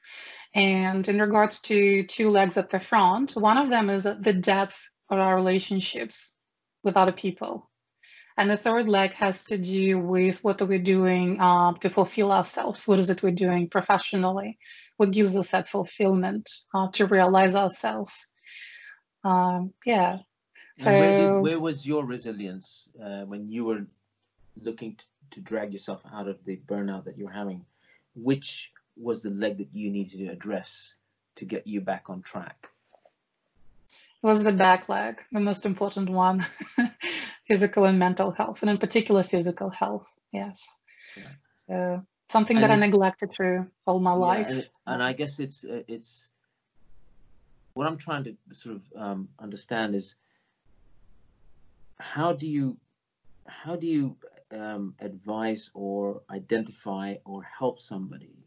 And 0.54 1.08
in 1.08 1.20
regards 1.20 1.60
to 1.62 2.04
two 2.04 2.28
legs 2.28 2.56
at 2.58 2.70
the 2.70 2.78
front, 2.78 3.32
one 3.32 3.56
of 3.56 3.70
them 3.70 3.88
is 3.88 4.04
the 4.04 4.32
depth 4.32 4.90
of 5.08 5.18
our 5.18 5.34
relationships 5.34 6.36
with 6.82 6.96
other 6.96 7.12
people. 7.12 7.70
And 8.36 8.48
the 8.48 8.56
third 8.56 8.88
leg 8.88 9.12
has 9.12 9.44
to 9.44 9.58
do 9.58 9.98
with 9.98 10.42
what 10.42 10.62
are 10.62 10.66
we 10.66 10.78
doing 10.78 11.38
uh, 11.38 11.74
to 11.74 11.90
fulfill 11.90 12.32
ourselves? 12.32 12.88
What 12.88 12.98
is 12.98 13.10
it 13.10 13.22
we're 13.22 13.32
doing 13.32 13.68
professionally? 13.68 14.58
What 14.96 15.12
gives 15.12 15.36
us 15.36 15.50
that 15.50 15.68
fulfillment 15.68 16.48
uh, 16.74 16.88
to 16.92 17.06
realize 17.06 17.54
ourselves? 17.54 18.28
Um, 19.24 19.72
yeah. 19.84 20.18
So 20.78 20.90
where, 20.90 21.18
did, 21.18 21.42
where, 21.42 21.60
was 21.60 21.86
your 21.86 22.04
resilience 22.04 22.88
uh, 23.02 23.22
when 23.22 23.48
you 23.48 23.64
were 23.64 23.84
looking 24.62 24.96
to, 24.96 25.04
to 25.32 25.40
drag 25.40 25.72
yourself 25.72 26.02
out 26.12 26.26
of 26.26 26.42
the 26.44 26.56
burnout 26.66 27.04
that 27.04 27.18
you 27.18 27.26
were 27.26 27.32
having? 27.32 27.64
Which 28.14 28.72
was 28.96 29.22
the 29.22 29.30
leg 29.30 29.58
that 29.58 29.68
you 29.72 29.90
needed 29.90 30.18
to 30.18 30.28
address 30.28 30.94
to 31.36 31.44
get 31.44 31.66
you 31.66 31.80
back 31.80 32.08
on 32.08 32.22
track? 32.22 32.68
It 34.22 34.26
was 34.26 34.44
the 34.44 34.52
back 34.52 34.88
leg, 34.88 35.20
the 35.32 35.40
most 35.40 35.66
important 35.66 36.08
one, 36.08 36.44
physical 37.52 37.84
and 37.84 37.98
mental 37.98 38.30
health, 38.30 38.62
and 38.62 38.70
in 38.70 38.78
particular 38.78 39.22
physical 39.22 39.68
health. 39.68 40.10
Yes. 40.32 40.78
Yeah. 41.18 41.24
So 41.68 42.02
something 42.30 42.56
and 42.56 42.64
that 42.64 42.70
I 42.70 42.76
neglected 42.76 43.30
through 43.30 43.66
all 43.86 44.00
my 44.00 44.12
yeah, 44.12 44.16
life. 44.16 44.48
And, 44.48 44.68
and, 44.86 45.02
I 45.02 45.12
guess 45.12 45.38
it's 45.38 45.62
uh, 45.62 45.82
it's 45.86 46.30
what 47.74 47.86
I'm 47.86 47.98
trying 47.98 48.24
to 48.24 48.36
sort 48.52 48.76
of 48.76 48.82
um, 48.96 49.28
understand 49.38 49.94
is 49.94 50.14
how 52.00 52.32
do 52.32 52.46
you 52.46 52.78
how 53.46 53.76
do 53.76 53.86
you 53.86 54.16
um, 54.50 54.94
advise 55.00 55.70
or 55.74 56.22
identify 56.30 57.16
or 57.26 57.42
help 57.42 57.80
somebody 57.80 58.46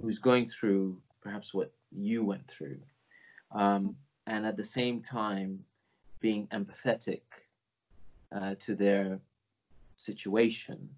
who's 0.00 0.20
going 0.20 0.46
through 0.46 1.00
perhaps 1.20 1.52
what 1.52 1.72
you 1.90 2.22
went 2.22 2.46
through, 2.46 2.78
um, 3.52 3.96
and 4.28 4.46
at 4.46 4.56
the 4.56 4.64
same 4.64 5.00
time 5.00 5.58
being 6.20 6.46
empathetic 6.52 7.22
uh, 8.34 8.54
to 8.60 8.74
their 8.74 9.20
situation, 9.96 10.88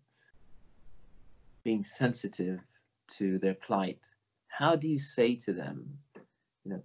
being 1.64 1.84
sensitive 1.84 2.60
to 3.08 3.38
their 3.38 3.54
plight. 3.54 4.00
How 4.48 4.74
do 4.74 4.88
you 4.88 4.98
say 4.98 5.34
to 5.36 5.52
them, 5.52 5.98
you 6.64 6.72
know, 6.72 6.82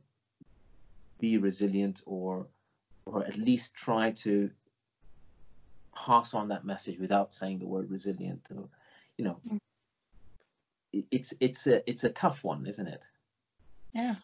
be 1.20 1.38
resilient 1.38 2.02
or 2.06 2.48
or 3.06 3.26
at 3.26 3.38
least 3.38 3.74
try 3.74 4.12
to 4.12 4.50
pass 5.96 6.34
on 6.34 6.48
that 6.50 6.66
message 6.66 7.00
without 7.00 7.34
saying 7.34 7.60
the 7.60 7.68
word 7.68 7.90
resilient 7.90 8.46
or 8.56 8.68
you 9.18 9.26
know 9.26 9.38
mm. 9.48 9.58
it's 11.12 11.34
it's 11.40 11.68
a 11.68 11.90
it's 11.90 12.04
a 12.04 12.10
tough 12.10 12.44
one 12.44 12.66
isn't 12.66 12.88
it 12.88 13.02
yeah 13.94 14.16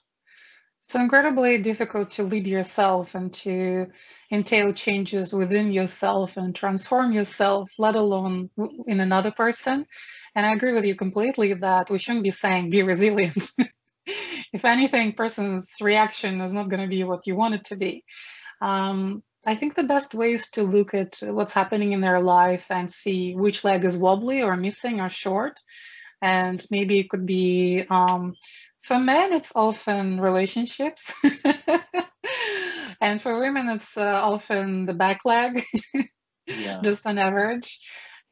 it's 0.87 0.95
incredibly 0.95 1.57
difficult 1.57 2.09
to 2.11 2.23
lead 2.23 2.47
yourself 2.47 3.13
and 3.13 3.33
to 3.33 3.87
entail 4.31 4.71
changes 4.71 5.33
within 5.33 5.69
yourself 5.73 6.37
and 6.37 6.55
transform 6.55 7.11
yourself 7.11 7.69
let 7.77 7.95
alone 7.95 8.49
in 8.87 9.01
another 9.01 9.31
person 9.31 9.85
and 10.35 10.45
i 10.45 10.53
agree 10.53 10.71
with 10.71 10.85
you 10.85 10.95
completely 10.95 11.53
that 11.53 11.89
we 11.89 11.99
shouldn't 11.99 12.23
be 12.23 12.31
saying 12.31 12.69
be 12.69 12.83
resilient 12.83 13.51
if 14.53 14.63
anything 14.63 15.11
person's 15.11 15.73
reaction 15.81 16.39
is 16.39 16.53
not 16.53 16.69
going 16.69 16.81
to 16.81 16.95
be 16.95 17.03
what 17.03 17.27
you 17.27 17.35
want 17.35 17.55
it 17.55 17.65
to 17.65 17.75
be 17.75 18.03
um, 18.61 19.23
I 19.45 19.55
think 19.55 19.75
the 19.75 19.83
best 19.83 20.15
way 20.15 20.33
is 20.33 20.49
to 20.51 20.63
look 20.63 20.93
at 20.93 21.19
what's 21.23 21.53
happening 21.53 21.91
in 21.91 22.01
their 22.01 22.19
life 22.19 22.71
and 22.71 22.91
see 22.91 23.33
which 23.35 23.63
leg 23.63 23.85
is 23.85 23.97
wobbly 23.97 24.41
or 24.41 24.57
missing 24.57 24.99
or 24.99 25.09
short. 25.09 25.59
And 26.21 26.65
maybe 26.71 26.99
it 26.99 27.09
could 27.09 27.25
be, 27.25 27.85
um, 27.89 28.33
for 28.87 28.99
men, 28.99 29.33
it's 29.33 29.51
often 29.53 30.21
relationships. 30.21 31.13
and 33.01 33.21
for 33.21 33.37
women, 33.37 33.67
it's 33.67 33.97
uh, 33.97 34.21
often 34.23 34.85
the 34.85 34.93
back 34.93 35.25
leg, 35.25 35.61
yeah. 36.47 36.79
just 36.83 37.05
on 37.05 37.17
average. 37.17 37.79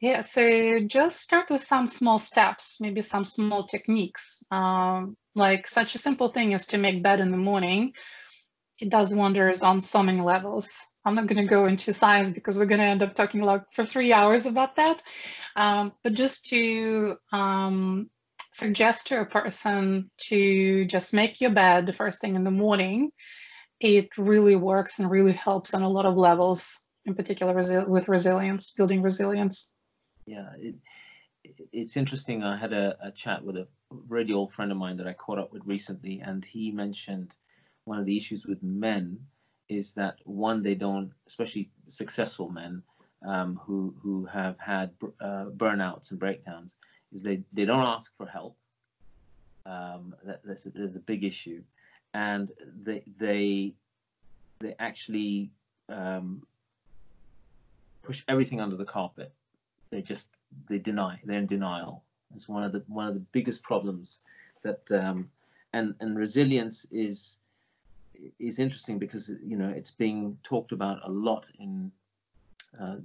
Yeah, 0.00 0.22
so 0.22 0.80
just 0.86 1.20
start 1.20 1.50
with 1.50 1.62
some 1.62 1.86
small 1.86 2.18
steps, 2.18 2.78
maybe 2.80 3.02
some 3.02 3.24
small 3.24 3.64
techniques. 3.64 4.42
Um, 4.50 5.16
like 5.34 5.66
such 5.66 5.94
a 5.94 5.98
simple 5.98 6.28
thing 6.28 6.54
as 6.54 6.66
to 6.68 6.78
make 6.78 7.02
bed 7.02 7.20
in 7.20 7.30
the 7.30 7.36
morning. 7.36 7.92
It 8.80 8.88
does 8.90 9.14
wonders 9.14 9.62
on 9.62 9.80
so 9.80 10.02
many 10.02 10.20
levels. 10.20 10.70
I'm 11.04 11.14
not 11.14 11.26
going 11.26 11.42
to 11.42 11.48
go 11.48 11.66
into 11.66 11.92
science 11.92 12.30
because 12.30 12.58
we're 12.58 12.66
going 12.66 12.80
to 12.80 12.86
end 12.86 13.02
up 13.02 13.14
talking 13.14 13.42
like 13.42 13.62
for 13.72 13.84
three 13.84 14.12
hours 14.12 14.46
about 14.46 14.76
that. 14.76 15.02
Um, 15.54 15.92
but 16.02 16.14
just 16.14 16.46
to 16.46 17.14
um, 17.32 18.10
suggest 18.56 19.06
to 19.08 19.20
a 19.20 19.26
person 19.26 20.10
to 20.28 20.84
just 20.86 21.14
make 21.14 21.40
your 21.40 21.52
bed 21.52 21.86
the 21.86 21.92
first 21.92 22.20
thing 22.20 22.34
in 22.36 22.44
the 22.44 22.50
morning, 22.50 23.10
it 23.80 24.16
really 24.16 24.56
works 24.56 24.98
and 24.98 25.10
really 25.10 25.32
helps 25.32 25.74
on 25.74 25.82
a 25.82 25.88
lot 25.88 26.06
of 26.06 26.16
levels, 26.16 26.80
in 27.04 27.14
particular 27.14 27.54
resi- 27.54 27.88
with 27.88 28.08
resilience, 28.08 28.72
building 28.72 29.02
resilience. 29.02 29.74
Yeah, 30.26 30.48
it, 30.58 30.74
it's 31.72 31.96
interesting. 31.96 32.42
I 32.42 32.56
had 32.56 32.72
a, 32.72 32.96
a 33.02 33.10
chat 33.10 33.44
with 33.44 33.56
a 33.56 33.68
really 34.08 34.32
old 34.32 34.52
friend 34.52 34.72
of 34.72 34.78
mine 34.78 34.96
that 34.96 35.06
I 35.06 35.12
caught 35.12 35.38
up 35.38 35.52
with 35.52 35.62
recently, 35.64 36.20
and 36.20 36.44
he 36.44 36.70
mentioned 36.70 37.36
one 37.84 37.98
of 37.98 38.06
the 38.06 38.16
issues 38.16 38.46
with 38.46 38.62
men 38.62 39.18
is 39.68 39.92
that 39.92 40.16
one 40.24 40.62
they 40.62 40.74
don't, 40.74 41.12
especially 41.26 41.70
successful 41.88 42.48
men 42.48 42.82
um, 43.26 43.60
who 43.64 43.94
who 44.02 44.24
have 44.26 44.58
had 44.58 44.90
uh, 45.20 45.46
burnouts 45.56 46.10
and 46.10 46.20
breakdowns, 46.20 46.76
is 47.16 47.22
they 47.22 47.42
they 47.52 47.64
don't 47.64 47.86
ask 47.96 48.16
for 48.16 48.26
help. 48.26 48.56
Um, 49.64 50.14
that, 50.24 50.40
that's 50.44 50.66
a, 50.66 50.70
there's 50.70 50.96
a 50.96 51.00
big 51.12 51.24
issue, 51.24 51.62
and 52.14 52.50
they 52.84 53.02
they 53.18 53.74
they 54.60 54.74
actually 54.78 55.50
um, 55.88 56.46
push 58.02 58.22
everything 58.28 58.60
under 58.60 58.76
the 58.76 58.84
carpet. 58.84 59.32
They 59.90 60.02
just 60.02 60.28
they 60.68 60.78
deny. 60.78 61.20
They're 61.24 61.38
in 61.38 61.46
denial. 61.46 62.04
It's 62.34 62.48
one 62.48 62.62
of 62.62 62.72
the 62.72 62.82
one 62.86 63.08
of 63.08 63.14
the 63.14 63.26
biggest 63.32 63.62
problems 63.62 64.18
that 64.62 64.84
um, 64.92 65.30
and 65.72 65.94
and 66.00 66.16
resilience 66.16 66.86
is 66.90 67.38
is 68.38 68.58
interesting 68.58 68.98
because 68.98 69.32
you 69.44 69.56
know 69.56 69.68
it's 69.68 69.90
being 69.90 70.38
talked 70.42 70.72
about 70.72 70.98
a 71.04 71.10
lot 71.10 71.46
in 71.58 71.90
uh, 72.80 72.96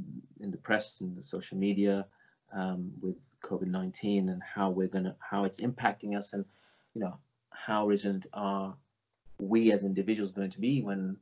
in 0.41 0.51
the 0.51 0.57
press 0.57 1.01
and 1.01 1.17
the 1.17 1.23
social 1.23 1.57
media 1.57 2.05
um, 2.53 2.91
with 3.01 3.15
COVID 3.43 3.67
nineteen 3.67 4.29
and 4.29 4.41
how 4.43 4.69
we're 4.69 4.87
gonna 4.87 5.15
how 5.19 5.45
it's 5.45 5.59
impacting 5.59 6.17
us 6.17 6.33
and 6.33 6.45
you 6.93 7.01
know 7.01 7.17
how 7.51 7.87
resilient 7.87 8.27
are 8.33 8.75
we 9.39 9.71
as 9.71 9.83
individuals 9.83 10.31
going 10.31 10.51
to 10.51 10.59
be 10.59 10.81
when 10.81 11.17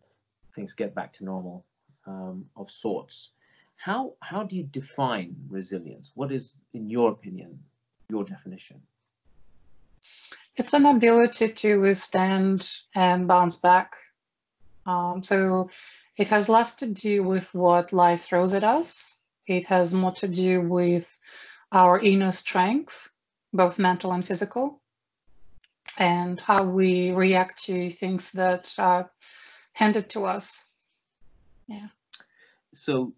things 0.53 0.73
get 0.73 0.93
back 0.93 1.13
to 1.13 1.23
normal 1.23 1.65
um, 2.05 2.45
of 2.55 2.69
sorts. 2.69 3.31
How 3.77 4.13
how 4.19 4.43
do 4.43 4.57
you 4.57 4.63
define 4.63 5.35
resilience? 5.49 6.11
What 6.15 6.31
is, 6.31 6.55
in 6.73 6.89
your 6.89 7.11
opinion, 7.11 7.59
your 8.09 8.25
definition? 8.25 8.81
It's 10.55 10.73
an 10.73 10.85
ability 10.85 11.53
to 11.53 11.77
withstand 11.77 12.69
and 12.95 13.27
bounce 13.27 13.55
back. 13.55 13.95
Um, 14.85 15.23
so 15.23 15.69
it 16.17 16.27
has 16.27 16.49
less 16.49 16.75
to 16.75 16.87
do 16.87 17.23
with 17.23 17.53
what 17.53 17.93
life 17.93 18.23
throws 18.23 18.53
at 18.53 18.63
us. 18.63 19.18
It 19.49 19.65
has 19.65 19.95
more 19.95 20.11
to 20.11 20.27
do 20.27 20.61
with 20.61 21.19
our 21.71 21.99
inner 21.99 22.31
strength, 22.31 23.11
both 23.51 23.79
mental 23.79 24.11
and 24.11 24.25
physical, 24.25 24.79
and 25.97 26.39
how 26.39 26.63
we 26.63 27.11
react 27.13 27.63
to 27.63 27.89
things 27.89 28.31
that 28.33 28.75
are 28.77 29.11
handed 29.73 30.07
to 30.11 30.25
us. 30.25 30.67
Yeah. 31.67 31.87
So, 32.75 33.13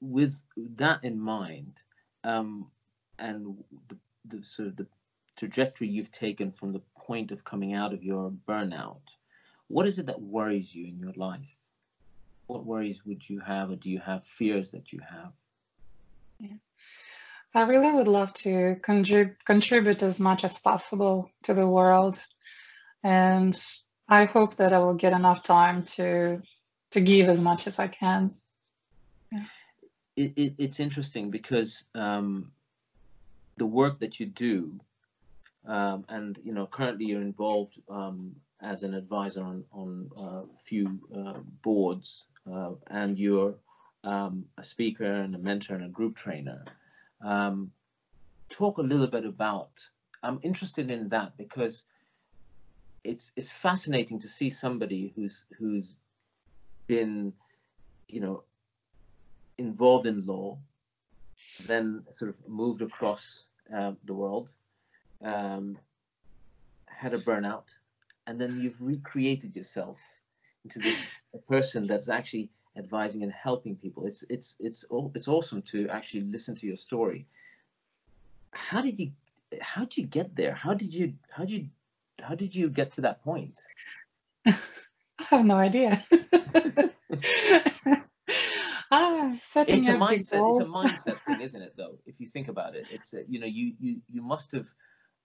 with 0.00 0.40
that 0.56 1.02
in 1.02 1.18
mind, 1.18 1.80
um, 2.22 2.70
and 3.18 3.56
the, 3.88 3.96
the 4.24 4.44
sort 4.44 4.68
of 4.68 4.76
the 4.76 4.86
trajectory 5.36 5.88
you've 5.88 6.12
taken 6.12 6.52
from 6.52 6.72
the 6.72 6.82
point 6.96 7.32
of 7.32 7.42
coming 7.42 7.74
out 7.74 7.92
of 7.92 8.04
your 8.04 8.30
burnout, 8.46 9.16
what 9.66 9.88
is 9.88 9.98
it 9.98 10.06
that 10.06 10.22
worries 10.22 10.72
you 10.72 10.86
in 10.86 10.96
your 11.00 11.12
life? 11.16 11.58
What 12.46 12.64
worries 12.64 13.04
would 13.04 13.28
you 13.28 13.40
have, 13.40 13.70
or 13.70 13.76
do 13.76 13.90
you 13.90 13.98
have 13.98 14.24
fears 14.24 14.70
that 14.70 14.92
you 14.92 15.00
have? 15.00 15.32
I 17.54 17.62
really 17.62 17.92
would 17.92 18.08
love 18.08 18.32
to 18.34 18.76
contrib- 18.76 19.36
contribute 19.44 20.02
as 20.02 20.18
much 20.18 20.44
as 20.44 20.58
possible 20.58 21.30
to 21.44 21.54
the 21.54 21.68
world, 21.68 22.18
and 23.04 23.58
I 24.08 24.24
hope 24.24 24.56
that 24.56 24.72
I 24.72 24.78
will 24.78 24.94
get 24.94 25.12
enough 25.12 25.42
time 25.42 25.84
to 25.96 26.42
to 26.92 27.00
give 27.00 27.28
as 27.28 27.40
much 27.40 27.66
as 27.66 27.78
I 27.78 27.88
can. 27.88 28.34
It, 30.14 30.32
it, 30.36 30.54
it's 30.58 30.80
interesting 30.80 31.30
because 31.30 31.84
um, 31.94 32.52
the 33.56 33.66
work 33.66 34.00
that 34.00 34.20
you 34.20 34.26
do 34.26 34.78
um, 35.66 36.04
and 36.08 36.38
you 36.44 36.52
know 36.52 36.66
currently 36.66 37.06
you're 37.06 37.22
involved 37.22 37.80
um, 37.88 38.34
as 38.60 38.82
an 38.82 38.94
advisor 38.94 39.42
on 39.42 39.64
on 39.72 40.10
a 40.16 40.20
uh, 40.20 40.42
few 40.64 40.98
uh, 41.16 41.38
boards, 41.62 42.26
uh, 42.52 42.70
and 42.88 43.18
you're 43.18 43.54
um, 44.04 44.44
a 44.58 44.64
speaker 44.64 45.04
and 45.04 45.34
a 45.34 45.38
mentor 45.38 45.74
and 45.74 45.84
a 45.84 45.88
group 45.88 46.16
trainer. 46.16 46.64
Um, 47.24 47.70
talk 48.48 48.78
a 48.78 48.82
little 48.82 49.06
bit 49.06 49.24
about. 49.24 49.70
I'm 50.22 50.38
interested 50.42 50.90
in 50.90 51.08
that 51.08 51.36
because 51.36 51.84
it's 53.04 53.32
it's 53.36 53.50
fascinating 53.50 54.18
to 54.20 54.28
see 54.28 54.50
somebody 54.50 55.12
who's 55.16 55.44
who's 55.58 55.96
been, 56.86 57.32
you 58.08 58.20
know, 58.20 58.44
involved 59.58 60.06
in 60.06 60.26
law, 60.26 60.58
then 61.66 62.04
sort 62.16 62.30
of 62.30 62.36
moved 62.48 62.82
across 62.82 63.46
uh, 63.76 63.92
the 64.04 64.14
world 64.14 64.52
um, 65.24 65.78
had 66.86 67.14
a 67.14 67.18
burnout, 67.18 67.64
and 68.26 68.40
then 68.40 68.58
you've 68.60 68.80
recreated 68.80 69.56
yourself 69.56 70.00
into 70.64 70.78
this 70.78 71.12
person 71.48 71.86
that's 71.86 72.08
actually 72.08 72.50
advising 72.76 73.22
and 73.22 73.32
helping 73.32 73.76
people. 73.76 74.06
It's 74.06 74.24
it's 74.28 74.56
it's 74.60 74.84
it's 75.14 75.28
awesome 75.28 75.62
to 75.62 75.88
actually 75.88 76.22
listen 76.22 76.54
to 76.56 76.66
your 76.66 76.76
story. 76.76 77.26
How 78.52 78.80
did 78.80 78.98
you 78.98 79.12
how 79.60 79.84
did 79.84 79.98
you 79.98 80.06
get 80.06 80.34
there? 80.36 80.54
How 80.54 80.74
did 80.74 80.94
you 80.94 81.14
how 81.30 81.44
did 81.44 81.52
you 81.52 81.68
how 82.20 82.34
did 82.34 82.54
you 82.54 82.68
get 82.68 82.92
to 82.92 83.00
that 83.02 83.22
point? 83.22 83.60
I 84.46 84.54
have 85.18 85.44
no 85.44 85.56
idea. 85.56 86.02
ah, 88.90 89.34
setting 89.40 89.80
it's 89.80 89.88
a 89.88 89.94
mindset. 89.94 90.50
It's 90.50 90.60
a 90.60 90.64
mindset 90.64 91.20
thing, 91.24 91.40
isn't 91.46 91.62
it? 91.62 91.74
Though, 91.76 91.98
if 92.06 92.20
you 92.20 92.26
think 92.26 92.48
about 92.48 92.74
it, 92.74 92.86
it's 92.90 93.14
a, 93.14 93.24
you 93.28 93.38
know 93.38 93.46
you 93.46 93.74
you 93.78 94.00
you 94.10 94.22
must 94.22 94.52
have 94.52 94.68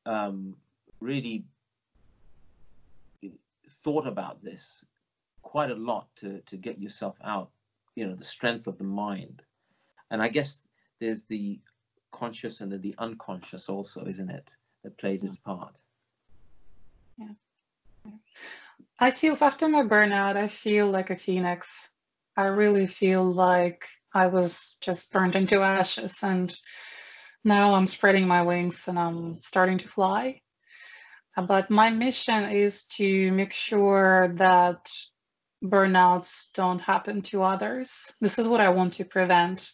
um, 0.05 0.55
really 0.99 1.45
thought 3.67 4.07
about 4.07 4.43
this 4.43 4.85
quite 5.47 5.71
a 5.71 5.75
lot 5.91 6.07
to 6.17 6.41
to 6.49 6.57
get 6.57 6.77
yourself 6.85 7.15
out. 7.23 7.49
You 7.95 8.05
know, 8.05 8.15
the 8.15 8.31
strength 8.35 8.67
of 8.67 8.77
the 8.77 8.83
mind, 8.83 9.43
and 10.11 10.21
I 10.21 10.27
guess 10.27 10.61
there's 10.99 11.23
the 11.23 11.59
conscious 12.11 12.61
and 12.61 12.71
the 12.81 12.95
unconscious 12.97 13.69
also, 13.69 14.05
isn't 14.05 14.29
it? 14.29 14.55
That 14.83 14.97
plays 14.97 15.23
its 15.23 15.37
part. 15.37 15.81
Yeah. 17.17 17.35
I 18.99 19.11
feel 19.11 19.37
after 19.41 19.67
my 19.69 19.83
burnout, 19.83 20.35
I 20.35 20.47
feel 20.47 20.87
like 20.87 21.09
a 21.09 21.15
phoenix. 21.15 21.91
I 22.35 22.47
really 22.47 22.87
feel 22.87 23.23
like 23.23 23.85
I 24.13 24.27
was 24.27 24.77
just 24.81 25.11
burned 25.11 25.35
into 25.35 25.61
ashes 25.61 26.23
and 26.23 26.55
now 27.43 27.73
I'm 27.73 27.87
spreading 27.87 28.27
my 28.27 28.41
wings 28.43 28.87
and 28.87 28.99
I'm 28.99 29.41
starting 29.41 29.77
to 29.79 29.87
fly. 29.87 30.41
But 31.35 31.69
my 31.69 31.89
mission 31.91 32.43
is 32.45 32.85
to 32.97 33.31
make 33.31 33.53
sure 33.53 34.29
that 34.35 34.89
burnouts 35.63 36.51
don't 36.53 36.79
happen 36.79 37.21
to 37.23 37.43
others. 37.43 38.13
This 38.21 38.37
is 38.39 38.47
what 38.47 38.61
I 38.61 38.69
want 38.69 38.93
to 38.95 39.05
prevent. 39.05 39.71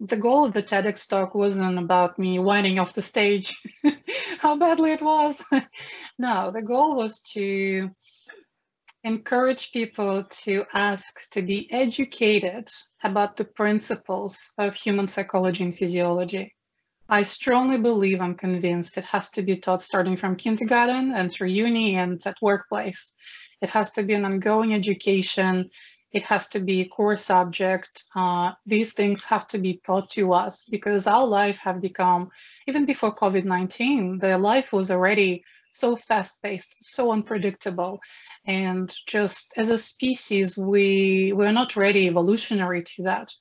The 0.00 0.16
goal 0.16 0.44
of 0.44 0.52
the 0.52 0.62
TEDx 0.62 1.08
talk 1.08 1.34
wasn't 1.34 1.78
about 1.78 2.18
me 2.18 2.38
whining 2.38 2.78
off 2.78 2.94
the 2.94 3.02
stage 3.02 3.54
how 4.38 4.56
badly 4.56 4.92
it 4.92 5.02
was. 5.02 5.42
no, 6.18 6.50
the 6.50 6.62
goal 6.62 6.96
was 6.96 7.20
to 7.32 7.90
encourage 9.04 9.70
people 9.72 10.24
to 10.24 10.64
ask 10.72 11.30
to 11.30 11.42
be 11.42 11.70
educated 11.70 12.66
about 13.02 13.36
the 13.36 13.44
principles 13.44 14.36
of 14.58 14.74
human 14.74 15.06
psychology 15.06 15.62
and 15.62 15.74
physiology. 15.74 16.54
I 17.08 17.22
strongly 17.22 17.78
believe, 17.78 18.22
I'm 18.22 18.34
convinced, 18.34 18.96
it 18.96 19.04
has 19.04 19.28
to 19.30 19.42
be 19.42 19.56
taught 19.56 19.82
starting 19.82 20.16
from 20.16 20.36
kindergarten 20.36 21.12
and 21.12 21.30
through 21.30 21.48
uni 21.48 21.96
and 21.96 22.18
at 22.26 22.36
workplace. 22.40 23.12
It 23.64 23.70
has 23.70 23.90
to 23.92 24.02
be 24.02 24.14
an 24.14 24.26
ongoing 24.26 24.74
education. 24.74 25.70
It 26.12 26.22
has 26.24 26.48
to 26.48 26.60
be 26.60 26.82
a 26.82 26.88
core 26.88 27.16
subject. 27.16 28.04
Uh, 28.14 28.52
these 28.66 28.92
things 28.92 29.24
have 29.24 29.48
to 29.48 29.58
be 29.58 29.80
taught 29.86 30.10
to 30.10 30.34
us 30.34 30.68
because 30.70 31.06
our 31.06 31.26
life 31.26 31.58
have 31.66 31.80
become, 31.80 32.28
even 32.68 32.84
before 32.84 33.16
COVID-19, 33.16 34.20
the 34.20 34.36
life 34.36 34.72
was 34.72 34.90
already 34.90 35.42
so 35.72 35.96
fast-paced, 35.96 36.76
so 36.80 37.10
unpredictable. 37.10 38.00
And 38.46 38.94
just 39.06 39.54
as 39.56 39.70
a 39.70 39.78
species, 39.78 40.58
we, 40.58 41.32
we're 41.34 41.58
not 41.60 41.74
ready 41.74 42.06
evolutionary 42.06 42.82
to 42.82 43.02
that. 43.04 43.32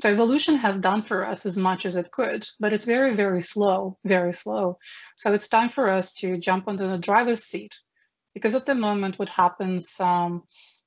So 0.00 0.10
evolution 0.10 0.56
has 0.56 0.78
done 0.78 1.02
for 1.02 1.24
us 1.24 1.46
as 1.46 1.56
much 1.56 1.86
as 1.86 1.96
it 1.96 2.10
could, 2.10 2.46
but 2.60 2.72
it's 2.72 2.84
very, 2.84 3.14
very 3.14 3.42
slow, 3.42 3.96
very 4.04 4.32
slow. 4.32 4.78
So 5.16 5.32
it's 5.32 5.48
time 5.48 5.70
for 5.70 5.88
us 5.88 6.12
to 6.14 6.38
jump 6.38 6.68
onto 6.68 6.86
the 6.86 6.98
driver's 6.98 7.44
seat. 7.44 7.74
Because 8.34 8.54
at 8.54 8.66
the 8.66 8.74
moment, 8.74 9.18
what 9.18 9.28
happens, 9.28 9.98
um, 10.00 10.42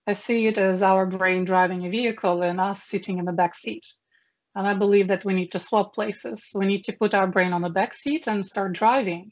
I 0.07 0.13
see 0.13 0.47
it 0.47 0.57
as 0.57 0.83
our 0.83 1.05
brain 1.05 1.45
driving 1.45 1.85
a 1.85 1.89
vehicle 1.89 2.41
and 2.41 2.59
us 2.59 2.83
sitting 2.83 3.19
in 3.19 3.25
the 3.25 3.33
back 3.33 3.53
seat. 3.55 3.85
And 4.55 4.67
I 4.67 4.73
believe 4.73 5.07
that 5.07 5.25
we 5.25 5.33
need 5.33 5.51
to 5.51 5.59
swap 5.59 5.93
places. 5.93 6.51
We 6.55 6.65
need 6.65 6.83
to 6.85 6.97
put 6.97 7.13
our 7.13 7.27
brain 7.27 7.53
on 7.53 7.61
the 7.61 7.69
back 7.69 7.93
seat 7.93 8.27
and 8.27 8.45
start 8.45 8.73
driving 8.73 9.31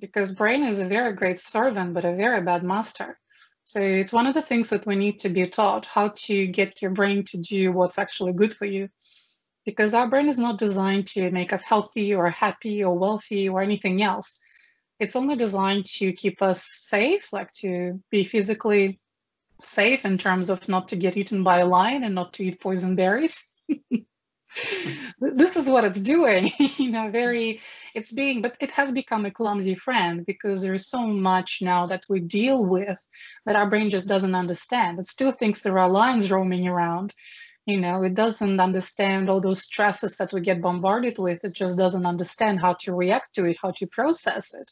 because 0.00 0.32
brain 0.32 0.64
is 0.64 0.78
a 0.78 0.86
very 0.86 1.14
great 1.14 1.38
servant, 1.38 1.94
but 1.94 2.04
a 2.04 2.14
very 2.14 2.42
bad 2.42 2.62
master. 2.62 3.18
So 3.64 3.80
it's 3.80 4.12
one 4.12 4.26
of 4.26 4.34
the 4.34 4.42
things 4.42 4.70
that 4.70 4.86
we 4.86 4.96
need 4.96 5.18
to 5.20 5.28
be 5.28 5.46
taught 5.46 5.86
how 5.86 6.08
to 6.14 6.46
get 6.46 6.80
your 6.80 6.92
brain 6.92 7.24
to 7.24 7.38
do 7.38 7.72
what's 7.72 7.98
actually 7.98 8.32
good 8.32 8.54
for 8.54 8.64
you. 8.64 8.88
Because 9.66 9.92
our 9.92 10.08
brain 10.08 10.28
is 10.28 10.38
not 10.38 10.58
designed 10.58 11.06
to 11.08 11.30
make 11.30 11.52
us 11.52 11.62
healthy 11.62 12.14
or 12.14 12.30
happy 12.30 12.82
or 12.82 12.98
wealthy 12.98 13.48
or 13.48 13.60
anything 13.60 14.02
else. 14.02 14.40
It's 15.00 15.16
only 15.16 15.36
designed 15.36 15.86
to 15.86 16.12
keep 16.12 16.42
us 16.42 16.64
safe, 16.64 17.32
like 17.32 17.52
to 17.54 18.02
be 18.10 18.24
physically 18.24 18.98
safe 19.60 20.04
in 20.04 20.18
terms 20.18 20.50
of 20.50 20.68
not 20.68 20.88
to 20.88 20.96
get 20.96 21.16
eaten 21.16 21.42
by 21.42 21.58
a 21.58 21.66
lion 21.66 22.04
and 22.04 22.14
not 22.14 22.32
to 22.34 22.44
eat 22.44 22.60
poison 22.60 22.96
berries. 22.96 23.44
this 25.20 25.56
is 25.56 25.68
what 25.68 25.84
it's 25.84 26.00
doing 26.00 26.50
you 26.58 26.90
know 26.90 27.10
very 27.10 27.60
it's 27.94 28.12
being 28.12 28.40
but 28.40 28.56
it 28.60 28.70
has 28.70 28.90
become 28.90 29.26
a 29.26 29.30
clumsy 29.30 29.74
friend 29.74 30.24
because 30.26 30.62
there's 30.62 30.88
so 30.88 31.06
much 31.06 31.58
now 31.60 31.86
that 31.86 32.02
we 32.08 32.18
deal 32.18 32.64
with 32.64 32.98
that 33.44 33.56
our 33.56 33.68
brain 33.68 33.90
just 33.90 34.08
doesn't 34.08 34.34
understand 34.34 34.98
it 34.98 35.06
still 35.06 35.30
thinks 35.30 35.60
there 35.60 35.78
are 35.78 35.88
lions 35.88 36.30
roaming 36.30 36.66
around 36.66 37.14
you 37.68 37.78
know 37.78 38.02
it 38.02 38.14
doesn't 38.14 38.58
understand 38.60 39.28
all 39.28 39.40
those 39.40 39.62
stresses 39.62 40.16
that 40.16 40.32
we 40.32 40.40
get 40.40 40.62
bombarded 40.62 41.16
with 41.18 41.44
it 41.44 41.54
just 41.54 41.78
doesn't 41.78 42.06
understand 42.06 42.58
how 42.58 42.72
to 42.80 42.94
react 42.94 43.34
to 43.34 43.44
it 43.44 43.58
how 43.62 43.70
to 43.70 43.86
process 43.88 44.54
it 44.54 44.70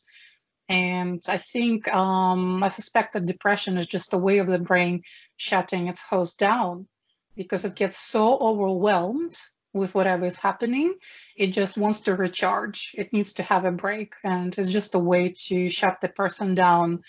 and 0.69 1.21
i 1.29 1.37
think 1.37 1.87
um, 1.95 2.63
i 2.63 2.69
suspect 2.69 3.13
that 3.13 3.27
depression 3.27 3.77
is 3.77 3.87
just 3.87 4.15
a 4.15 4.19
way 4.19 4.39
of 4.39 4.47
the 4.49 4.59
brain 4.59 5.03
shutting 5.37 5.89
its 5.89 6.01
host 6.01 6.39
down 6.39 6.89
because 7.37 7.67
it 7.67 7.77
gets 7.77 7.99
so 7.99 8.39
overwhelmed 8.39 9.37
with 9.75 9.95
whatever 9.95 10.25
is 10.25 10.39
happening. 10.39 10.95
It 11.37 11.49
just 11.49 11.77
wants 11.77 12.01
to 12.03 12.17
recharge. 12.17 12.95
It 12.97 13.13
needs 13.13 13.35
to 13.35 13.43
have 13.43 13.67
a 13.67 13.73
break. 13.73 14.15
And 14.25 14.57
it's 14.57 14.71
just 14.71 14.95
a 14.95 14.99
way 14.99 15.35
to 15.49 15.69
shut 15.69 16.01
the 16.01 16.09
person 16.09 16.55
down 16.55 17.03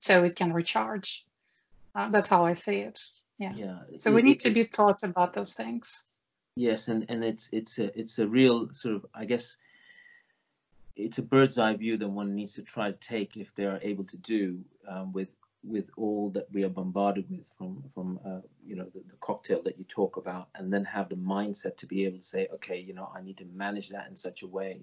so 0.00 0.24
it 0.24 0.34
can 0.34 0.52
recharge. 0.52 1.24
Uh, 1.94 2.10
that's 2.10 2.28
how 2.28 2.44
I 2.44 2.54
see 2.54 2.78
it. 2.80 3.00
Yeah. 3.38 3.52
Yeah. 3.54 3.78
So 3.98 4.12
we 4.12 4.22
need 4.22 4.40
to 4.40 4.50
be 4.50 4.64
taught 4.64 5.02
about 5.02 5.32
those 5.32 5.54
things. 5.54 6.04
Yes, 6.56 6.88
and 6.88 7.06
and 7.08 7.24
it's 7.24 7.48
it's 7.52 7.78
a 7.78 7.96
it's 7.98 8.18
a 8.18 8.26
real 8.26 8.72
sort 8.72 8.96
of 8.96 9.06
I 9.14 9.24
guess 9.24 9.56
it's 10.96 11.18
a 11.18 11.22
bird's 11.22 11.58
eye 11.58 11.74
view 11.74 11.96
that 11.96 12.08
one 12.08 12.34
needs 12.34 12.54
to 12.54 12.62
try 12.62 12.90
to 12.90 12.96
take 12.98 13.36
if 13.36 13.54
they 13.54 13.64
are 13.64 13.78
able 13.82 14.04
to 14.04 14.16
do 14.16 14.58
um, 14.88 15.12
with 15.12 15.28
with 15.64 15.90
all 15.96 16.30
that 16.30 16.46
we 16.52 16.64
are 16.64 16.68
bombarded 16.68 17.28
with 17.30 17.50
from 17.56 17.82
from 17.94 18.18
uh, 18.26 18.40
you 18.64 18.74
know 18.76 18.86
the, 18.94 19.00
the, 19.00 19.16
cocktail 19.20 19.62
that 19.62 19.78
you 19.78 19.84
talk 19.84 20.16
about 20.16 20.48
and 20.54 20.72
then 20.72 20.84
have 20.84 21.08
the 21.08 21.16
mindset 21.16 21.76
to 21.76 21.86
be 21.86 22.04
able 22.04 22.18
to 22.18 22.24
say 22.24 22.48
okay 22.52 22.78
you 22.78 22.94
know 22.94 23.10
i 23.14 23.20
need 23.20 23.36
to 23.36 23.44
manage 23.46 23.88
that 23.88 24.06
in 24.08 24.16
such 24.16 24.42
a 24.42 24.46
way 24.46 24.80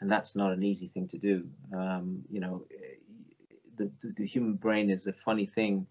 and 0.00 0.10
that's 0.10 0.36
not 0.36 0.52
an 0.52 0.62
easy 0.62 0.86
thing 0.86 1.08
to 1.08 1.18
do 1.18 1.46
um, 1.74 2.22
you 2.30 2.38
know 2.38 2.64
the, 3.76 3.90
the, 4.00 4.12
the 4.12 4.26
human 4.26 4.54
brain 4.54 4.90
is 4.90 5.06
a 5.06 5.12
funny 5.12 5.46
thing 5.46 5.86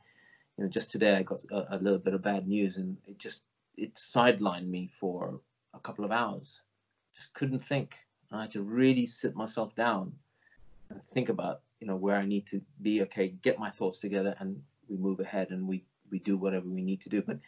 you 0.59 0.65
know 0.65 0.69
just 0.69 0.91
today 0.91 1.15
i 1.15 1.23
got 1.23 1.43
a, 1.51 1.75
a 1.75 1.77
little 1.77 1.97
bit 1.97 2.13
of 2.13 2.21
bad 2.21 2.47
news 2.47 2.77
and 2.77 2.97
it 3.07 3.17
just 3.17 3.43
it 3.77 3.95
sidelined 3.95 4.67
me 4.67 4.89
for 4.93 5.39
a 5.73 5.79
couple 5.79 6.03
of 6.03 6.11
hours 6.11 6.61
just 7.15 7.33
couldn't 7.33 7.63
think 7.63 7.95
i 8.31 8.41
had 8.41 8.51
to 8.51 8.61
really 8.61 9.07
sit 9.07 9.35
myself 9.35 9.73
down 9.75 10.11
and 10.89 11.01
think 11.13 11.29
about 11.29 11.61
you 11.79 11.87
know 11.87 11.95
where 11.95 12.15
I 12.15 12.25
need 12.25 12.45
to 12.47 12.61
be. 12.81 13.01
Okay, 13.03 13.29
get 13.41 13.59
my 13.59 13.69
thoughts 13.69 13.99
together, 13.99 14.35
and 14.39 14.61
we 14.89 14.97
move 14.97 15.19
ahead, 15.19 15.51
and 15.51 15.67
we 15.67 15.83
we 16.11 16.19
do 16.19 16.37
whatever 16.37 16.67
we 16.67 16.81
need 16.81 17.01
to 17.01 17.09
do. 17.09 17.21
But 17.21 17.39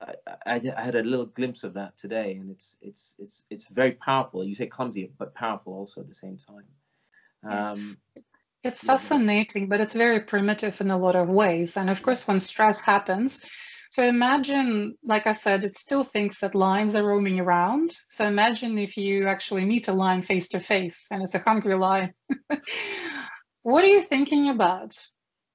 I, 0.00 0.14
I, 0.46 0.60
I 0.76 0.84
had 0.84 0.96
a 0.96 1.02
little 1.02 1.26
glimpse 1.26 1.64
of 1.64 1.74
that 1.74 1.96
today, 1.96 2.32
and 2.32 2.50
it's 2.50 2.76
it's 2.82 3.14
it's 3.18 3.46
it's 3.50 3.68
very 3.68 3.92
powerful. 3.92 4.44
You 4.44 4.54
say 4.54 4.66
clumsy, 4.66 5.10
but 5.18 5.34
powerful 5.34 5.72
also 5.74 6.00
at 6.00 6.08
the 6.08 6.14
same 6.14 6.36
time. 6.36 6.64
Um, 7.44 7.98
it's 8.68 8.84
fascinating, 8.84 9.68
but 9.68 9.80
it's 9.80 9.94
very 9.94 10.20
primitive 10.20 10.80
in 10.80 10.90
a 10.90 10.98
lot 10.98 11.16
of 11.16 11.28
ways. 11.28 11.76
And 11.76 11.88
of 11.90 12.02
course, 12.02 12.28
when 12.28 12.38
stress 12.38 12.80
happens, 12.82 13.44
so 13.90 14.04
imagine, 14.04 14.94
like 15.02 15.26
I 15.26 15.32
said, 15.32 15.64
it 15.64 15.76
still 15.76 16.04
thinks 16.04 16.40
that 16.40 16.54
lions 16.54 16.94
are 16.94 17.06
roaming 17.06 17.40
around. 17.40 17.96
So 18.10 18.26
imagine 18.26 18.76
if 18.76 18.98
you 18.98 19.26
actually 19.26 19.64
meet 19.64 19.88
a 19.88 19.92
lion 19.92 20.20
face 20.20 20.48
to 20.50 20.60
face 20.60 21.06
and 21.10 21.22
it's 21.22 21.34
a 21.34 21.38
hungry 21.38 21.74
lion. 21.74 22.12
what 23.62 23.84
are 23.84 23.88
you 23.88 24.02
thinking 24.02 24.50
about? 24.50 24.94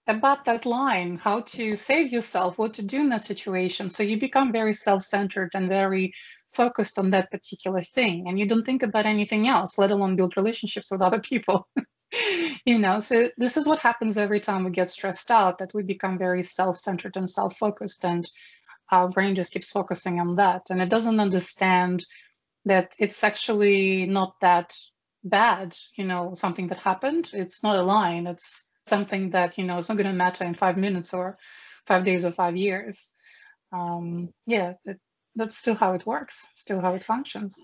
About 0.07 0.43
that 0.45 0.65
line, 0.65 1.17
how 1.17 1.41
to 1.41 1.77
save 1.77 2.11
yourself, 2.11 2.57
what 2.57 2.73
to 2.73 2.83
do 2.83 2.99
in 2.99 3.09
that 3.09 3.23
situation. 3.23 3.89
So 3.89 4.03
you 4.03 4.19
become 4.19 4.51
very 4.51 4.73
self 4.73 5.03
centered 5.03 5.51
and 5.53 5.69
very 5.69 6.11
focused 6.49 6.99
on 6.99 7.11
that 7.11 7.31
particular 7.31 7.81
thing. 7.81 8.27
And 8.27 8.37
you 8.37 8.45
don't 8.45 8.65
think 8.65 8.83
about 8.83 9.05
anything 9.05 9.47
else, 9.47 9.77
let 9.77 9.91
alone 9.91 10.17
build 10.17 10.35
relationships 10.35 10.91
with 10.91 11.01
other 11.01 11.21
people. 11.21 11.69
you 12.65 12.77
know 12.79 12.99
so 12.99 13.27
this 13.37 13.57
is 13.57 13.67
what 13.67 13.79
happens 13.79 14.17
every 14.17 14.39
time 14.39 14.63
we 14.63 14.71
get 14.71 14.91
stressed 14.91 15.31
out 15.31 15.57
that 15.57 15.73
we 15.73 15.83
become 15.83 16.17
very 16.17 16.43
self-centered 16.43 17.15
and 17.17 17.29
self-focused 17.29 18.05
and 18.05 18.29
our 18.91 19.09
brain 19.09 19.35
just 19.35 19.53
keeps 19.53 19.71
focusing 19.71 20.19
on 20.19 20.35
that 20.35 20.61
and 20.69 20.81
it 20.81 20.89
doesn't 20.89 21.19
understand 21.19 22.03
that 22.65 22.93
it's 22.99 23.23
actually 23.23 24.05
not 24.05 24.35
that 24.41 24.75
bad 25.23 25.73
you 25.97 26.05
know 26.05 26.33
something 26.33 26.67
that 26.67 26.77
happened 26.77 27.29
it's 27.33 27.63
not 27.63 27.79
a 27.79 27.83
line 27.83 28.27
it's 28.27 28.69
something 28.85 29.29
that 29.31 29.57
you 29.57 29.63
know 29.63 29.77
it's 29.77 29.89
not 29.89 29.97
going 29.97 30.09
to 30.09 30.13
matter 30.13 30.43
in 30.43 30.53
five 30.53 30.77
minutes 30.77 31.13
or 31.13 31.37
five 31.85 32.03
days 32.03 32.25
or 32.25 32.31
five 32.31 32.55
years. 32.55 33.11
Um, 33.71 34.29
yeah, 34.45 34.73
it, 34.85 34.99
that's 35.35 35.57
still 35.57 35.75
how 35.75 35.93
it 35.93 36.05
works, 36.05 36.47
still 36.55 36.79
how 36.79 36.93
it 36.93 37.03
functions. 37.03 37.55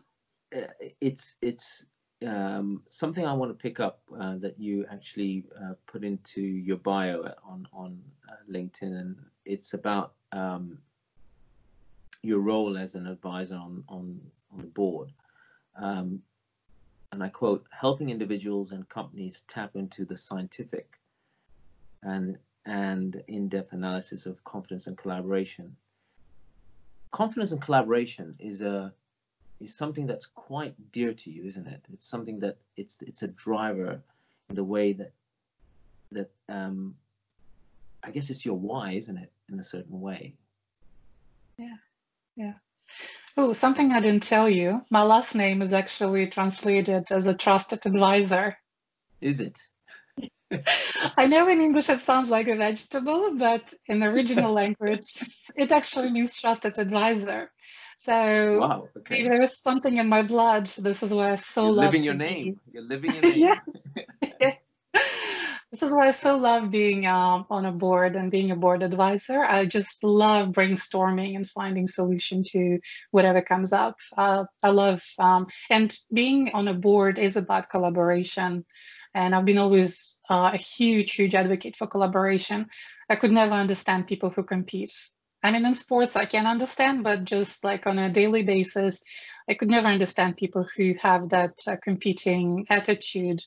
Uh, 0.56 0.68
it's 1.00 1.36
it's 1.42 1.86
um, 2.26 2.84
something 2.90 3.26
I 3.26 3.34
want 3.34 3.52
to 3.52 3.62
pick 3.62 3.80
up 3.80 4.02
uh, 4.20 4.36
that 4.38 4.60
you 4.60 4.86
actually 4.92 5.46
uh, 5.62 5.74
put 5.88 6.04
into 6.04 6.42
your 6.42 6.78
bio 6.78 7.34
on 7.44 7.68
on 7.72 8.02
uh, 8.28 8.36
LinkedIn, 8.52 9.00
and 9.00 9.16
it's 9.46 9.74
about 9.74 10.14
um, 10.32 10.80
your 12.22 12.40
role 12.40 12.78
as 12.78 12.96
an 12.96 13.08
advisor 13.08 13.56
on 13.56 13.84
on 13.88 14.20
on 14.52 14.62
the 14.62 14.68
board. 14.68 15.12
Um, 15.76 16.22
and 17.12 17.24
I 17.24 17.30
quote, 17.30 17.66
helping 17.72 18.10
individuals 18.10 18.72
and 18.72 18.88
companies 18.90 19.44
tap 19.48 19.76
into 19.76 20.06
the 20.06 20.18
scientific 20.18 21.00
and 22.04 22.38
and 22.66 23.24
in-depth 23.28 23.74
analysis 23.74 24.26
of 24.26 24.44
confidence 24.44 24.88
and 24.88 24.98
collaboration. 24.98 25.76
Confidence 27.12 27.52
and 27.52 27.62
collaboration 27.62 28.36
is 28.38 28.62
a 28.62 28.94
is 29.60 29.76
something 29.76 30.08
that's 30.08 30.26
quite 30.26 30.76
dear 30.92 31.14
to 31.14 31.32
you, 31.32 31.44
isn't 31.44 31.68
it? 31.68 31.82
It's 31.92 32.08
something 32.08 32.40
that 32.40 32.58
it's 32.78 33.02
it's 33.02 33.24
a 33.24 33.28
driver 33.28 34.02
in 34.50 34.56
the 34.56 34.64
way 34.64 34.94
that 34.94 35.12
that 36.12 36.32
um, 36.48 36.96
I 38.04 38.12
guess 38.12 38.30
it's 38.30 38.46
your 38.46 38.58
why, 38.58 38.94
isn't 38.94 39.18
it, 39.18 39.32
in 39.52 39.60
a 39.60 39.64
certain 39.64 40.00
way? 40.00 40.36
Yeah, 41.58 41.76
yeah. 42.36 42.54
Oh, 43.38 43.54
something 43.54 43.92
I 43.92 44.00
didn't 44.00 44.24
tell 44.24 44.50
you. 44.50 44.82
My 44.90 45.04
last 45.04 45.36
name 45.36 45.62
is 45.62 45.74
actually 45.74 46.28
translated 46.28 47.12
as 47.12 47.28
a 47.28 47.36
trusted 47.36 47.86
advisor. 47.86 48.58
Is 49.22 49.42
it? 49.42 49.60
I 51.18 51.28
know 51.28 51.48
in 51.48 51.62
English 51.62 51.90
it 51.90 52.02
sounds 52.02 52.30
like 52.30 52.48
a 52.48 52.56
vegetable, 52.56 53.36
but 53.36 53.74
in 53.88 54.00
the 54.00 54.08
original 54.08 54.52
language, 54.62 55.14
it 55.56 55.72
actually 55.72 56.12
means 56.12 56.40
trusted 56.40 56.80
advisor. 56.80 57.52
So 58.00 58.60
wow, 58.62 58.88
okay. 59.00 59.20
if 59.20 59.28
there 59.28 59.42
is 59.42 59.60
something 59.60 59.98
in 59.98 60.08
my 60.08 60.22
blood, 60.22 60.68
this 60.78 61.04
is 61.04 61.14
why 61.14 61.34
I 61.34 61.36
so 61.36 61.66
You're 61.66 61.74
love 61.74 61.86
living 61.88 62.04
your 62.04 62.14
name. 62.14 62.54
Be. 62.54 62.72
You're 62.72 62.84
living 62.84 63.12
your 63.12 63.22
name. 63.24 63.34
yes. 63.36 63.88
this 65.70 65.84
is 65.84 65.92
why 65.94 66.08
I 66.08 66.12
so 66.12 66.38
love 66.38 66.72
being 66.72 67.06
um, 67.06 67.46
on 67.50 67.66
a 67.66 67.74
board 67.74 68.16
and 68.16 68.32
being 68.32 68.52
a 68.52 68.56
board 68.56 68.84
advisor. 68.84 69.44
I 69.44 69.66
just 69.66 70.02
love 70.02 70.54
brainstorming 70.54 71.36
and 71.36 71.46
finding 71.46 71.90
solution 71.90 72.42
to 72.52 72.80
whatever 73.12 73.42
comes 73.42 73.74
up. 73.74 73.98
Uh, 74.18 74.46
I 74.64 74.70
love 74.70 75.04
um, 75.20 75.48
and 75.70 75.94
being 76.14 76.52
on 76.54 76.70
a 76.70 76.74
board 76.74 77.20
is 77.20 77.36
about 77.36 77.70
collaboration. 77.70 78.64
And 79.14 79.36
I've 79.36 79.44
been 79.44 79.58
always 79.58 80.22
uh, 80.30 80.52
a 80.54 80.58
huge, 80.58 81.16
huge 81.16 81.36
advocate 81.36 81.76
for 81.76 81.86
collaboration. 81.86 82.68
I 83.10 83.18
could 83.18 83.32
never 83.32 83.56
understand 83.56 84.08
people 84.08 84.30
who 84.30 84.46
compete. 84.46 84.94
I 85.42 85.52
mean, 85.52 85.66
in 85.66 85.74
sports, 85.74 86.16
I 86.16 86.26
can 86.26 86.46
understand, 86.46 87.04
but 87.04 87.24
just 87.24 87.64
like 87.64 87.88
on 87.88 87.98
a 87.98 88.10
daily 88.10 88.44
basis, 88.44 89.02
I 89.50 89.54
could 89.54 89.70
never 89.70 89.88
understand 89.88 90.38
people 90.38 90.66
who 90.76 90.94
have 91.02 91.30
that 91.30 91.56
uh, 91.66 91.78
competing 91.82 92.66
attitude. 92.70 93.42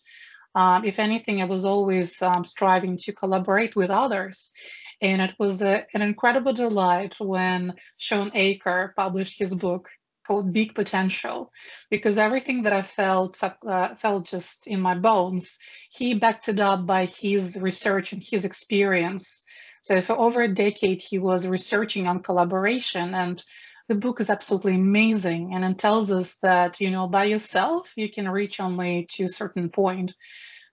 Um, 0.55 0.85
if 0.85 0.99
anything, 0.99 1.41
I 1.41 1.45
was 1.47 1.65
always 1.65 2.21
um, 2.23 2.45
striving 2.45 2.97
to 2.99 3.13
collaborate 3.13 3.77
with 3.77 3.91
others. 3.91 4.53
And 5.01 5.21
it 5.21 5.35
was 5.39 5.63
a, 5.63 5.87
an 5.95 6.03
incredible 6.03 6.53
delight 6.53 7.17
when 7.19 7.75
Shawn 7.99 8.31
Achor 8.35 8.95
published 8.97 9.39
his 9.39 9.55
book 9.55 9.89
called 10.27 10.53
Big 10.53 10.75
Potential, 10.75 11.51
because 11.91 12.17
everything 12.17 12.63
that 12.63 12.73
I 12.73 12.83
felt 12.83 13.37
uh, 13.43 13.95
felt 13.97 14.27
just 14.27 14.67
in 14.67 14.81
my 14.81 14.97
bones, 14.97 15.59
he 15.91 16.15
backed 16.15 16.49
it 16.49 16.61
up 16.61 16.87
by 16.87 17.07
his 17.07 17.59
research 17.61 18.13
and 18.13 18.23
his 18.23 18.45
experience. 18.45 19.43
So 19.83 20.01
for 20.01 20.17
over 20.17 20.41
a 20.41 20.55
decade, 20.55 21.03
he 21.03 21.19
was 21.19 21.47
researching 21.47 22.07
on 22.07 22.23
collaboration 22.23 23.15
and 23.15 23.43
the 23.89 23.97
book 23.97 24.21
is 24.21 24.31
absolutely 24.31 24.77
amazing 24.77 25.53
and 25.53 25.65
it 25.65 25.77
tells 25.77 26.11
us 26.11 26.37
that 26.43 26.81
you 26.81 26.91
know 26.91 27.09
by 27.09 27.25
yourself 27.25 27.93
you 27.97 28.09
can 28.09 28.29
reach 28.29 28.61
only 28.61 29.07
to 29.11 29.25
a 29.25 29.29
certain 29.29 29.69
point. 29.69 30.15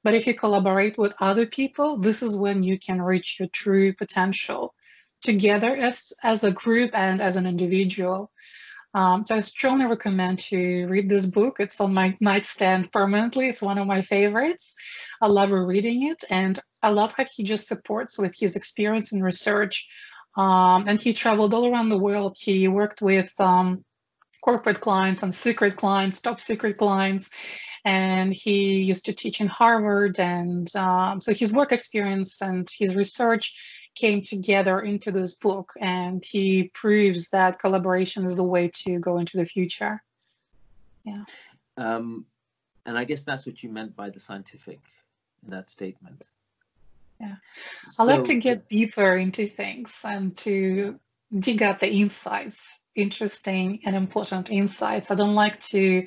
But 0.04 0.14
if 0.14 0.28
you 0.28 0.36
collaborate 0.36 0.98
with 0.98 1.14
other 1.20 1.48
people 1.48 2.00
this 2.00 2.22
is 2.22 2.38
when 2.38 2.62
you 2.64 2.78
can 2.80 3.02
reach 3.02 3.40
your 3.40 3.50
true 3.50 3.94
potential 3.94 4.76
together 5.22 5.76
as 5.76 6.14
as 6.24 6.44
a 6.44 6.52
group 6.52 6.92
and 6.94 7.20
as 7.20 7.36
an 7.36 7.48
individual 7.48 8.32
um, 8.94 9.26
so 9.26 9.36
I 9.36 9.40
strongly 9.42 9.86
recommend 9.86 10.40
to 10.40 10.88
read 10.88 11.10
this 11.10 11.28
book. 11.28 11.60
It's 11.60 11.80
on 11.80 11.94
my 11.94 12.18
nightstand 12.20 12.92
permanently. 12.92 13.48
It's 13.48 13.62
one 13.62 13.78
of 13.78 13.86
my 13.88 14.02
favorites. 14.02 14.76
I 15.22 15.28
love 15.28 15.52
reading 15.52 16.08
it, 16.08 16.24
and 16.30 16.60
I 16.82 16.90
love 16.90 17.14
how 17.14 17.26
he 17.36 17.44
just 17.44 17.68
supports 17.68 18.18
with 18.18 18.36
his 18.40 18.56
experience 18.56 19.12
and 19.12 19.24
research. 19.24 19.88
Um, 20.38 20.86
and 20.88 21.00
he 21.00 21.14
traveled 21.14 21.54
all 21.54 21.72
around 21.72 21.90
the 21.90 21.98
world. 21.98 22.38
He 22.40 22.68
worked 22.68 23.02
with 23.02 23.32
um, 23.40 23.84
corporate 24.42 24.82
clients 24.82 25.22
and 25.22 25.36
secret 25.36 25.76
clients, 25.76 26.22
top 26.22 26.40
secret 26.40 26.78
clients, 26.78 27.30
and 27.86 28.34
he 28.34 28.82
used 28.82 29.06
to 29.06 29.14
teach 29.14 29.42
in 29.42 29.48
Harvard. 29.48 30.20
And 30.20 30.74
um, 30.76 31.22
so 31.22 31.34
his 31.34 31.54
work 31.54 31.72
experience 31.72 32.42
and 32.42 32.68
his 32.78 32.96
research 32.96 33.79
came 34.00 34.22
together 34.22 34.80
into 34.80 35.12
this 35.12 35.36
book 35.36 35.74
and 35.80 36.24
he 36.24 36.72
proves 36.74 37.30
that 37.30 37.60
collaboration 37.60 38.26
is 38.26 38.36
the 38.36 38.44
way 38.44 38.70
to 38.74 39.00
go 39.00 39.18
into 39.18 39.38
the 39.38 39.46
future. 39.46 40.02
Yeah. 41.04 41.24
Um, 41.78 42.26
and 42.86 42.98
i 42.98 43.04
guess 43.04 43.24
that's 43.24 43.46
what 43.46 43.62
you 43.64 43.70
meant 43.70 43.96
by 43.96 44.10
the 44.10 44.20
scientific 44.20 44.80
in 45.44 45.52
that 45.52 45.70
statement. 45.70 46.28
Yeah. 47.20 47.36
I 48.00 48.04
like 48.04 48.24
to 48.26 48.36
get 48.36 48.70
deeper 48.70 49.18
into 49.18 49.46
things 49.48 50.02
and 50.06 50.36
to 50.38 51.00
dig 51.38 51.62
out 51.62 51.80
the 51.80 51.92
insights 51.92 52.80
interesting 52.96 53.80
and 53.86 53.96
important 53.96 54.52
insights. 54.52 55.12
I 55.12 55.16
don't 55.16 55.36
like 55.36 55.60
to 55.72 56.06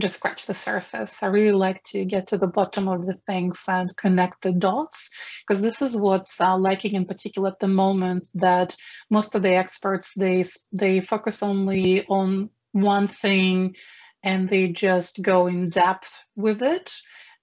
just 0.00 0.16
scratch 0.16 0.46
the 0.46 0.54
surface. 0.54 1.22
I 1.22 1.26
really 1.26 1.52
like 1.52 1.82
to 1.84 2.04
get 2.04 2.26
to 2.28 2.38
the 2.38 2.48
bottom 2.48 2.88
of 2.88 3.06
the 3.06 3.14
things 3.14 3.64
and 3.68 3.96
connect 3.96 4.42
the 4.42 4.52
dots 4.52 5.10
because 5.46 5.60
this 5.60 5.82
is 5.82 5.96
what's 5.96 6.40
uh, 6.40 6.56
lacking 6.56 6.94
in 6.94 7.04
particular 7.04 7.50
at 7.50 7.60
the 7.60 7.68
moment 7.68 8.28
that 8.34 8.76
most 9.10 9.34
of 9.34 9.42
the 9.42 9.54
experts 9.54 10.14
they 10.14 10.44
they 10.72 11.00
focus 11.00 11.42
only 11.42 12.06
on 12.06 12.50
one 12.72 13.08
thing 13.08 13.74
and 14.22 14.48
they 14.48 14.68
just 14.68 15.22
go 15.22 15.46
in 15.46 15.66
depth 15.66 16.24
with 16.36 16.62
it 16.62 16.94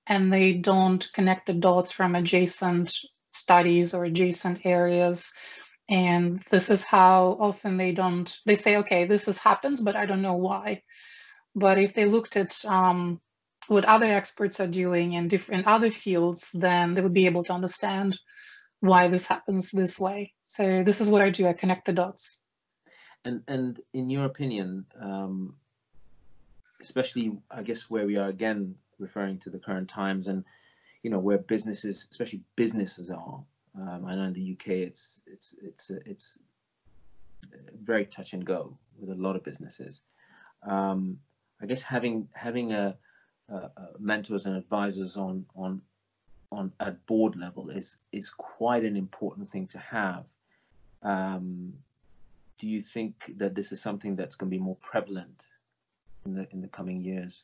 and 0.08 0.32
they 0.32 0.54
don't 0.54 1.08
connect 1.14 1.48
the 1.48 1.54
dots 1.54 1.92
from 1.92 2.16
adjacent 2.16 2.92
studies 3.32 3.94
or 3.94 4.06
adjacent 4.06 4.66
areas 4.66 5.34
and 5.90 6.40
this 6.52 6.70
is 6.70 6.86
how 6.86 7.38
often 7.40 7.78
they 7.78 7.92
don't 7.94 8.40
they 8.46 8.56
say 8.56 8.78
okay 8.78 9.06
this 9.06 9.28
is 9.28 9.40
happens 9.40 9.82
but 9.82 9.96
i 9.96 10.06
don't 10.06 10.22
know 10.22 10.36
why 10.36 10.82
but 11.56 11.78
if 11.78 11.94
they 11.94 12.06
looked 12.06 12.36
at 12.36 12.64
um, 12.66 13.20
what 13.68 13.86
other 13.86 14.06
experts 14.06 14.60
are 14.60 14.68
doing 14.68 15.14
in 15.14 15.28
different 15.28 15.66
other 15.66 15.90
fields, 15.90 16.52
then 16.54 16.94
they 16.94 17.02
would 17.02 17.14
be 17.14 17.26
able 17.26 17.44
to 17.46 17.54
understand 17.54 18.20
why 18.82 19.08
this 19.08 19.28
happens 19.28 19.72
this 19.72 20.00
way. 20.00 20.34
So 20.48 20.84
this 20.84 21.02
is 21.02 21.10
what 21.10 21.22
I 21.22 21.30
do. 21.30 21.48
I 21.48 21.54
connect 21.54 21.86
the 21.86 21.94
dots. 21.94 22.42
And 23.24 23.42
and 23.48 23.80
in 23.94 24.10
your 24.10 24.26
opinion, 24.26 24.86
um, 25.02 25.56
especially 26.82 27.38
I 27.50 27.64
guess 27.64 27.90
where 27.90 28.06
we 28.06 28.18
are 28.18 28.30
again 28.30 28.76
referring 29.00 29.40
to 29.40 29.50
the 29.50 29.58
current 29.58 29.90
times 29.90 30.28
and 30.28 30.44
you 31.02 31.10
know 31.10 31.20
where 31.20 31.40
businesses, 31.40 32.08
especially 32.12 32.42
businesses, 32.56 33.10
are. 33.10 33.44
Um, 33.78 34.06
I 34.06 34.16
know 34.16 34.24
in 34.24 34.34
the 34.34 34.52
UK 34.54 34.68
it's 34.90 35.22
it's 35.26 35.56
it's 35.64 35.90
it's 36.06 36.38
very 37.84 38.06
touch 38.06 38.34
and 38.34 38.46
go 38.46 38.78
with 39.00 39.10
a 39.10 39.22
lot 39.22 39.36
of 39.36 39.44
businesses. 39.44 40.04
Um, 40.68 41.20
I 41.62 41.66
guess 41.66 41.82
having 41.82 42.28
having 42.34 42.74
a, 42.74 42.96
a, 43.50 43.56
a 43.56 43.72
mentors 44.00 44.46
and 44.46 44.56
advisors 44.56 45.18
on 45.18 45.46
on 45.56 45.82
on 46.52 46.72
at 46.80 47.06
board 47.06 47.36
level 47.36 47.70
is 47.70 47.98
is 48.12 48.30
quite 48.30 48.84
an 48.84 48.96
important 48.96 49.48
thing 49.50 49.68
to 49.68 49.78
have. 49.80 50.26
Um, 51.02 51.74
do 52.58 52.68
you 52.68 52.82
think 52.82 53.34
that 53.38 53.56
this 53.56 53.72
is 53.72 53.82
something 53.82 54.16
that's 54.16 54.36
going 54.36 54.50
to 54.50 54.58
be 54.58 54.64
more 54.64 54.78
prevalent 54.78 55.48
in 56.26 56.36
the 56.36 56.48
in 56.52 56.62
the 56.62 56.68
coming 56.68 57.02
years? 57.02 57.44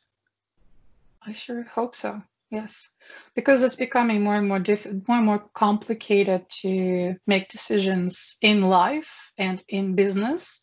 I 1.24 1.32
sure 1.32 1.62
hope 1.62 1.94
so. 1.94 2.22
Yes, 2.50 2.90
because 3.34 3.62
it's 3.62 3.76
becoming 3.76 4.22
more 4.22 4.36
and 4.36 4.46
more 4.46 4.58
diff- 4.58 4.86
more 5.08 5.16
and 5.16 5.24
more 5.24 5.48
complicated 5.54 6.44
to 6.60 7.16
make 7.26 7.48
decisions 7.48 8.36
in 8.42 8.60
life 8.60 9.32
and 9.38 9.62
in 9.68 9.94
business 9.94 10.60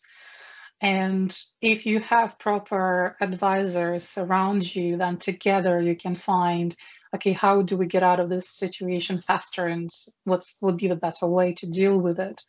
and 0.80 1.36
if 1.60 1.84
you 1.84 2.00
have 2.00 2.38
proper 2.38 3.16
advisors 3.20 4.16
around 4.16 4.74
you, 4.74 4.96
then 4.96 5.18
together 5.18 5.80
you 5.80 5.94
can 5.94 6.16
find, 6.16 6.74
okay, 7.14 7.32
how 7.32 7.62
do 7.62 7.76
we 7.76 7.86
get 7.86 8.02
out 8.02 8.18
of 8.18 8.30
this 8.30 8.48
situation 8.48 9.18
faster 9.18 9.66
and 9.66 9.90
what's 10.24 10.56
would 10.62 10.78
be 10.78 10.88
the 10.88 10.96
better 10.96 11.26
way 11.26 11.52
to 11.54 11.68
deal 11.68 12.00
with 12.00 12.18
it? 12.18 12.42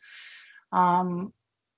Um, 0.72 1.34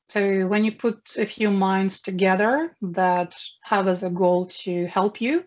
so 0.09 0.47
when 0.47 0.65
you 0.65 0.73
put 0.73 1.17
a 1.19 1.27
few 1.27 1.51
minds 1.51 2.01
together 2.01 2.77
that 2.83 3.35
have 3.63 3.89
as 3.89 4.05
a 4.05 4.11
goal 4.11 4.47
to 4.63 4.87
help 4.87 5.21
you, 5.21 5.45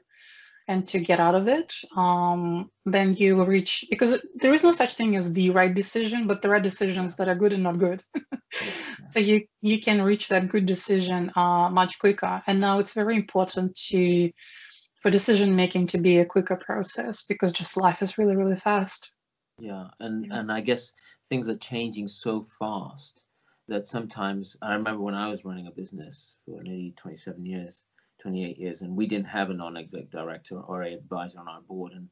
and 0.68 0.88
to 0.88 0.99
get 0.99 1.20
out 1.20 1.36
of 1.36 1.47
it, 1.47 1.74
um, 1.95 2.70
then 2.86 3.13
you 3.13 3.38
will 3.38 3.45
reach 3.45 3.86
because 3.89 4.24
there 4.36 4.53
is 4.53 4.63
no 4.63 4.72
such 4.72 4.95
thing 4.95 5.15
as 5.15 5.32
the 5.32 5.49
right 5.51 5.74
decision, 5.74 6.28
but 6.28 6.41
there 6.41 6.53
are 6.53 6.59
decisions 6.59 7.15
that 7.15 7.30
are 7.30 7.36
good 7.36 7.53
and 7.53 7.63
not 7.63 7.80
good. 7.80 8.03
so 9.09 9.20
you 9.20 9.45
you 9.61 9.80
can 9.80 10.01
reach 10.01 10.28
that 10.28 10.49
good 10.49 10.65
decision 10.65 11.32
uh, 11.36 11.70
much 11.70 11.99
quicker. 11.99 12.41
And 12.47 12.59
now 12.59 12.80
it's 12.80 12.93
very 12.93 13.15
important 13.15 13.76
to 13.89 14.32
for 15.01 15.09
decision 15.09 15.55
making 15.55 15.88
to 15.88 15.99
be 15.99 16.18
a 16.18 16.26
quicker 16.26 16.57
process 16.57 17.24
because 17.24 17.51
just 17.51 17.78
life 17.78 18.01
is 18.01 18.18
really 18.18 18.36
really 18.36 18.57
fast. 18.57 19.13
Yeah, 19.59 19.88
and 19.99 20.32
and 20.32 20.51
I 20.51 20.61
guess 20.61 20.91
things 21.30 21.47
are 21.49 21.57
changing 21.57 22.07
so 22.07 22.43
fast 22.59 23.24
that 23.70 23.88
sometimes 23.88 24.55
I 24.61 24.74
remember 24.74 25.01
when 25.01 25.15
I 25.15 25.30
was 25.30 25.45
running 25.45 25.68
a 25.68 25.72
business 25.72 26.36
for 26.45 26.63
nearly 26.63 26.93
27 26.95 27.45
years 27.45 27.84
28 28.28 28.58
years, 28.58 28.82
and 28.82 28.94
we 28.94 29.08
didn't 29.08 29.28
have 29.28 29.50
a 29.50 29.54
non-exec 29.54 30.10
director 30.12 30.60
or 30.60 30.84
a 30.84 30.94
advisor 30.94 31.40
on 31.40 31.48
our 31.48 31.62
board, 31.62 31.94
and 31.94 32.10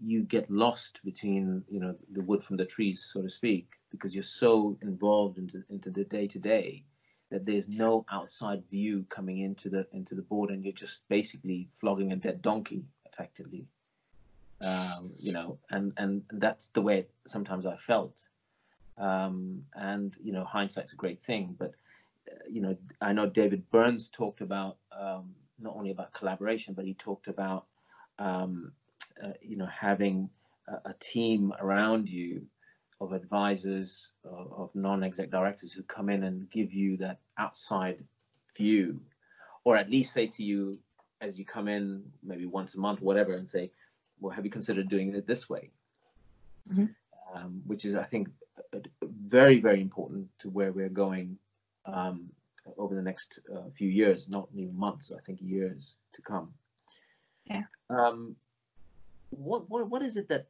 you 0.00 0.22
get 0.22 0.48
lost 0.48 1.00
between 1.04 1.64
you 1.68 1.80
know 1.80 1.96
the 2.12 2.22
wood 2.22 2.44
from 2.44 2.56
the 2.56 2.64
trees, 2.64 3.10
so 3.12 3.22
to 3.22 3.28
speak, 3.28 3.66
because 3.90 4.14
you're 4.14 4.22
so 4.22 4.78
involved 4.82 5.36
into 5.36 5.64
into 5.68 5.90
the 5.90 6.04
day 6.04 6.28
to 6.28 6.38
day 6.38 6.84
that 7.30 7.44
there's 7.44 7.68
no 7.68 8.06
outside 8.12 8.62
view 8.70 9.04
coming 9.08 9.40
into 9.40 9.68
the 9.68 9.84
into 9.92 10.14
the 10.14 10.22
board, 10.22 10.50
and 10.50 10.62
you're 10.62 10.72
just 10.72 11.02
basically 11.08 11.68
flogging 11.72 12.12
a 12.12 12.16
dead 12.16 12.40
donkey, 12.40 12.84
effectively. 13.12 13.66
Um, 14.60 15.10
you 15.18 15.32
know, 15.32 15.58
and 15.70 15.92
and 15.96 16.22
that's 16.34 16.68
the 16.68 16.82
way 16.82 17.06
sometimes 17.26 17.66
I 17.66 17.74
felt. 17.74 18.28
Um, 18.96 19.64
and 19.74 20.14
you 20.22 20.32
know, 20.32 20.44
hindsight's 20.44 20.92
a 20.92 20.96
great 20.96 21.20
thing, 21.20 21.56
but 21.58 21.72
you 22.48 22.60
know, 22.60 22.76
I 23.00 23.12
know 23.12 23.26
David 23.28 23.68
Burns 23.72 24.08
talked 24.08 24.40
about 24.40 24.76
um, 24.92 25.34
not 25.60 25.74
only 25.76 25.90
about 25.90 26.12
collaboration, 26.12 26.74
but 26.74 26.84
he 26.84 26.94
talked 26.94 27.28
about, 27.28 27.66
um, 28.18 28.72
uh, 29.22 29.32
you 29.40 29.56
know, 29.56 29.66
having 29.66 30.30
a, 30.68 30.90
a, 30.90 30.94
team 31.00 31.52
around 31.60 32.08
you 32.08 32.46
of 33.00 33.12
advisors, 33.12 34.10
of, 34.24 34.52
of 34.52 34.74
non-exec 34.74 35.30
directors 35.30 35.72
who 35.72 35.82
come 35.84 36.08
in 36.08 36.24
and 36.24 36.50
give 36.50 36.72
you 36.72 36.96
that 36.96 37.18
outside 37.38 38.04
view, 38.56 39.00
or 39.64 39.76
at 39.76 39.90
least 39.90 40.12
say 40.12 40.26
to 40.26 40.42
you 40.42 40.78
as 41.20 41.38
you 41.38 41.44
come 41.44 41.68
in, 41.68 42.02
maybe 42.22 42.46
once 42.46 42.74
a 42.74 42.80
month, 42.80 43.02
whatever, 43.02 43.34
and 43.34 43.50
say, 43.50 43.70
"Well, 44.20 44.32
have 44.32 44.44
you 44.44 44.50
considered 44.50 44.88
doing 44.88 45.14
it 45.14 45.26
this 45.26 45.48
way?" 45.48 45.70
Mm-hmm. 46.70 46.86
Um, 47.34 47.62
which 47.66 47.84
is, 47.84 47.94
I 47.94 48.04
think, 48.04 48.28
very, 49.02 49.60
very 49.60 49.80
important 49.80 50.28
to 50.40 50.48
where 50.48 50.72
we're 50.72 50.88
going 50.88 51.38
um, 51.86 52.30
over 52.76 52.94
the 52.94 53.02
next 53.02 53.38
uh, 53.54 53.70
few 53.74 53.88
years, 53.88 54.28
not 54.28 54.48
even 54.54 54.76
months, 54.76 55.12
I 55.16 55.20
think 55.20 55.40
years 55.40 55.96
to 56.14 56.22
come. 56.22 56.52
Yeah. 57.46 57.64
Um, 57.90 58.36
what 59.30 59.68
what 59.68 59.88
what 59.88 60.02
is 60.02 60.16
it 60.16 60.28
that? 60.28 60.48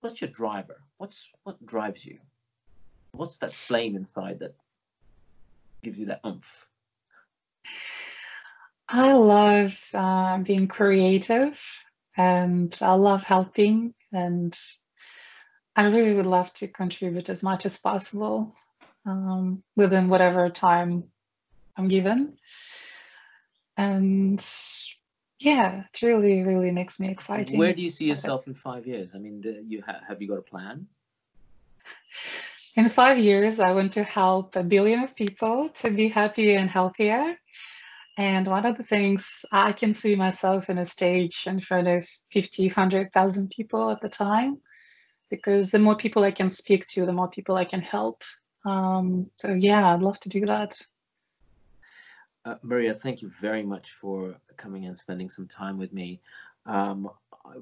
What's 0.00 0.20
your 0.20 0.30
driver? 0.30 0.82
What's 0.98 1.28
what 1.44 1.64
drives 1.64 2.04
you? 2.04 2.18
What's 3.12 3.38
that 3.38 3.52
flame 3.52 3.96
inside 3.96 4.38
that 4.40 4.54
gives 5.82 5.98
you 5.98 6.06
that 6.06 6.20
oomph? 6.26 6.66
I 8.88 9.12
love 9.12 9.78
uh, 9.94 10.38
being 10.38 10.66
creative, 10.66 11.62
and 12.16 12.76
I 12.82 12.94
love 12.94 13.22
helping, 13.22 13.94
and 14.12 14.58
I 15.76 15.86
really 15.86 16.14
would 16.14 16.26
love 16.26 16.52
to 16.54 16.68
contribute 16.68 17.28
as 17.28 17.42
much 17.42 17.66
as 17.66 17.78
possible 17.78 18.54
um, 19.06 19.62
within 19.76 20.08
whatever 20.08 20.48
time 20.50 21.04
I'm 21.76 21.88
given. 21.88 22.36
And 23.76 24.44
yeah, 25.38 25.84
it 25.92 26.02
really, 26.02 26.42
really 26.42 26.70
makes 26.70 27.00
me 27.00 27.10
excited. 27.10 27.58
Where 27.58 27.72
do 27.72 27.82
you 27.82 27.90
see 27.90 28.06
yourself 28.06 28.46
in 28.46 28.54
five 28.54 28.86
years? 28.86 29.10
I 29.14 29.18
mean, 29.18 29.42
you 29.66 29.82
ha- 29.84 30.00
have 30.06 30.20
you 30.20 30.28
got 30.28 30.38
a 30.38 30.42
plan? 30.42 30.86
In 32.76 32.88
five 32.88 33.18
years, 33.18 33.58
I 33.58 33.72
want 33.72 33.92
to 33.94 34.04
help 34.04 34.54
a 34.54 34.62
billion 34.62 35.02
of 35.02 35.16
people 35.16 35.70
to 35.70 35.90
be 35.90 36.08
happy 36.08 36.54
and 36.54 36.70
healthier. 36.70 37.36
And 38.16 38.46
one 38.46 38.66
of 38.66 38.76
the 38.76 38.82
things 38.82 39.44
I 39.50 39.72
can 39.72 39.94
see 39.94 40.14
myself 40.14 40.68
in 40.68 40.78
a 40.78 40.84
stage 40.84 41.46
in 41.46 41.58
front 41.58 41.88
of 41.88 42.06
50, 42.32 42.66
100,000 42.66 43.50
people 43.50 43.90
at 43.90 44.00
the 44.00 44.08
time, 44.08 44.60
because 45.30 45.70
the 45.70 45.78
more 45.78 45.96
people 45.96 46.22
I 46.22 46.30
can 46.30 46.50
speak 46.50 46.86
to, 46.88 47.06
the 47.06 47.12
more 47.12 47.30
people 47.30 47.56
I 47.56 47.64
can 47.64 47.80
help. 47.80 48.22
Um, 48.64 49.30
so 49.36 49.54
yeah, 49.54 49.94
I'd 49.94 50.02
love 50.02 50.20
to 50.20 50.28
do 50.28 50.46
that. 50.46 50.80
Uh, 52.44 52.54
Maria, 52.62 52.94
thank 52.94 53.22
you 53.22 53.28
very 53.28 53.62
much 53.62 53.92
for 53.92 54.34
coming 54.56 54.86
and 54.86 54.98
spending 54.98 55.28
some 55.28 55.46
time 55.46 55.78
with 55.78 55.92
me. 55.92 56.20
Um, 56.66 57.10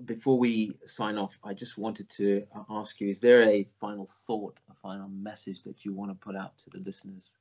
before 0.04 0.38
we 0.38 0.76
sign 0.86 1.18
off, 1.18 1.38
I 1.42 1.54
just 1.54 1.78
wanted 1.78 2.08
to 2.10 2.44
uh, 2.54 2.62
ask 2.70 3.00
you, 3.00 3.08
is 3.08 3.20
there 3.20 3.42
a 3.42 3.66
final 3.80 4.08
thought, 4.26 4.58
a 4.70 4.74
final 4.74 5.08
message 5.08 5.62
that 5.62 5.84
you 5.84 5.92
want 5.92 6.10
to 6.10 6.14
put 6.16 6.36
out 6.36 6.58
to 6.58 6.70
the 6.70 6.78
listeners? 6.78 7.32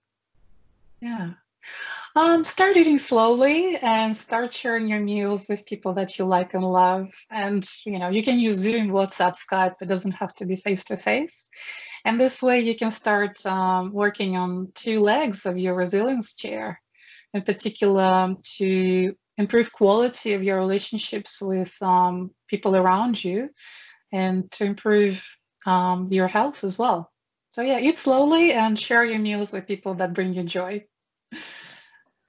Yeah. 1.01 1.31
Um, 2.15 2.43
start 2.43 2.77
eating 2.77 2.97
slowly 2.97 3.77
and 3.77 4.17
start 4.17 4.51
sharing 4.51 4.87
your 4.87 5.01
meals 5.01 5.47
with 5.47 5.67
people 5.67 5.93
that 5.93 6.17
you 6.17 6.25
like 6.25 6.55
and 6.55 6.63
love. 6.63 7.13
And 7.29 7.63
you 7.85 7.99
know, 7.99 8.09
you 8.09 8.23
can 8.23 8.39
use 8.39 8.55
Zoom, 8.55 8.87
WhatsApp, 8.87 9.35
Skype. 9.37 9.75
It 9.81 9.87
doesn't 9.87 10.13
have 10.13 10.33
to 10.35 10.47
be 10.47 10.55
face 10.55 10.83
to 10.85 10.97
face. 10.97 11.47
And 12.05 12.19
this 12.19 12.41
way, 12.41 12.61
you 12.61 12.75
can 12.75 12.89
start 12.89 13.45
um, 13.45 13.93
working 13.93 14.35
on 14.35 14.71
two 14.73 14.99
legs 14.99 15.45
of 15.45 15.59
your 15.59 15.75
resilience 15.75 16.33
chair, 16.33 16.81
in 17.35 17.43
particular 17.43 18.03
um, 18.03 18.37
to 18.57 19.13
improve 19.37 19.71
quality 19.71 20.33
of 20.33 20.43
your 20.43 20.57
relationships 20.57 21.39
with 21.39 21.79
um, 21.83 22.31
people 22.47 22.75
around 22.75 23.23
you, 23.23 23.49
and 24.11 24.49
to 24.53 24.65
improve 24.65 25.23
um, 25.67 26.07
your 26.09 26.27
health 26.27 26.63
as 26.63 26.79
well. 26.79 27.11
So 27.51 27.61
yeah, 27.61 27.79
eat 27.79 27.99
slowly 27.99 28.53
and 28.53 28.79
share 28.79 29.05
your 29.05 29.19
meals 29.19 29.51
with 29.51 29.67
people 29.67 29.93
that 29.95 30.13
bring 30.13 30.33
you 30.33 30.41
joy. 30.41 30.83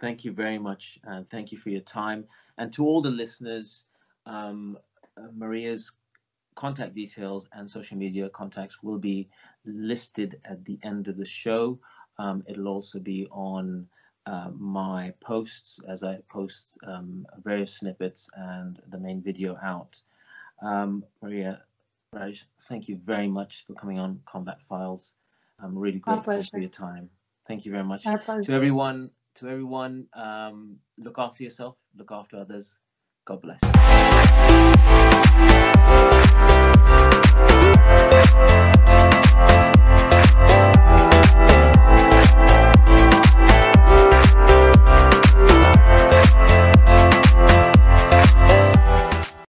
Thank 0.01 0.25
you 0.25 0.33
very 0.33 0.59
much. 0.59 0.99
Uh, 1.09 1.23
thank 1.31 1.51
you 1.53 1.59
for 1.59 1.71
your 1.71 1.81
time. 1.81 2.25
And 2.57 2.73
to 2.75 2.85
all 2.85 3.03
the 3.03 3.11
listeners, 3.11 3.85
um, 4.27 4.79
uh, 5.17 5.29
Maria's 5.35 5.91
contact 6.55 6.95
details 6.95 7.49
and 7.53 7.71
social 7.71 7.97
media 7.97 8.29
contacts 8.29 8.83
will 8.83 8.99
be 8.99 9.29
listed 9.65 10.41
at 10.45 10.65
the 10.65 10.79
end 10.83 11.09
of 11.09 11.17
the 11.17 11.25
show. 11.25 11.79
Um, 12.19 12.43
it'll 12.49 12.69
also 12.69 12.99
be 12.99 13.27
on 13.31 13.87
uh, 14.27 14.51
my 14.57 15.15
posts 15.21 15.81
as 15.89 16.03
I 16.03 16.19
post 16.29 16.79
um, 16.87 17.27
various 17.43 17.75
snippets 17.75 18.29
and 18.35 18.81
the 18.89 18.99
main 18.99 19.23
video 19.23 19.57
out. 19.63 20.01
Um, 20.61 21.05
Maria, 21.23 21.63
Raj, 22.13 22.47
thank 22.69 22.89
you 22.89 23.01
very 23.05 23.29
much 23.29 23.65
for 23.67 23.75
coming 23.75 23.99
on 23.99 24.21
Combat 24.27 24.59
Files. 24.69 25.13
I'm 25.61 25.79
really 25.79 25.99
grateful 25.99 26.43
for 26.51 26.59
your 26.59 26.71
time. 26.71 27.09
Thank 27.47 27.65
you 27.65 27.73
very 27.73 27.85
much. 27.85 28.05
To 28.49 28.55
everyone, 28.55 29.11
to 29.39 29.49
everyone, 29.49 30.07
um, 30.15 30.79
look 30.99 31.19
after 31.19 31.45
yourself, 31.45 31.77
look 31.97 32.11
after 32.11 32.37
others. 32.39 32.79
God 33.25 33.41
bless. 33.43 34.18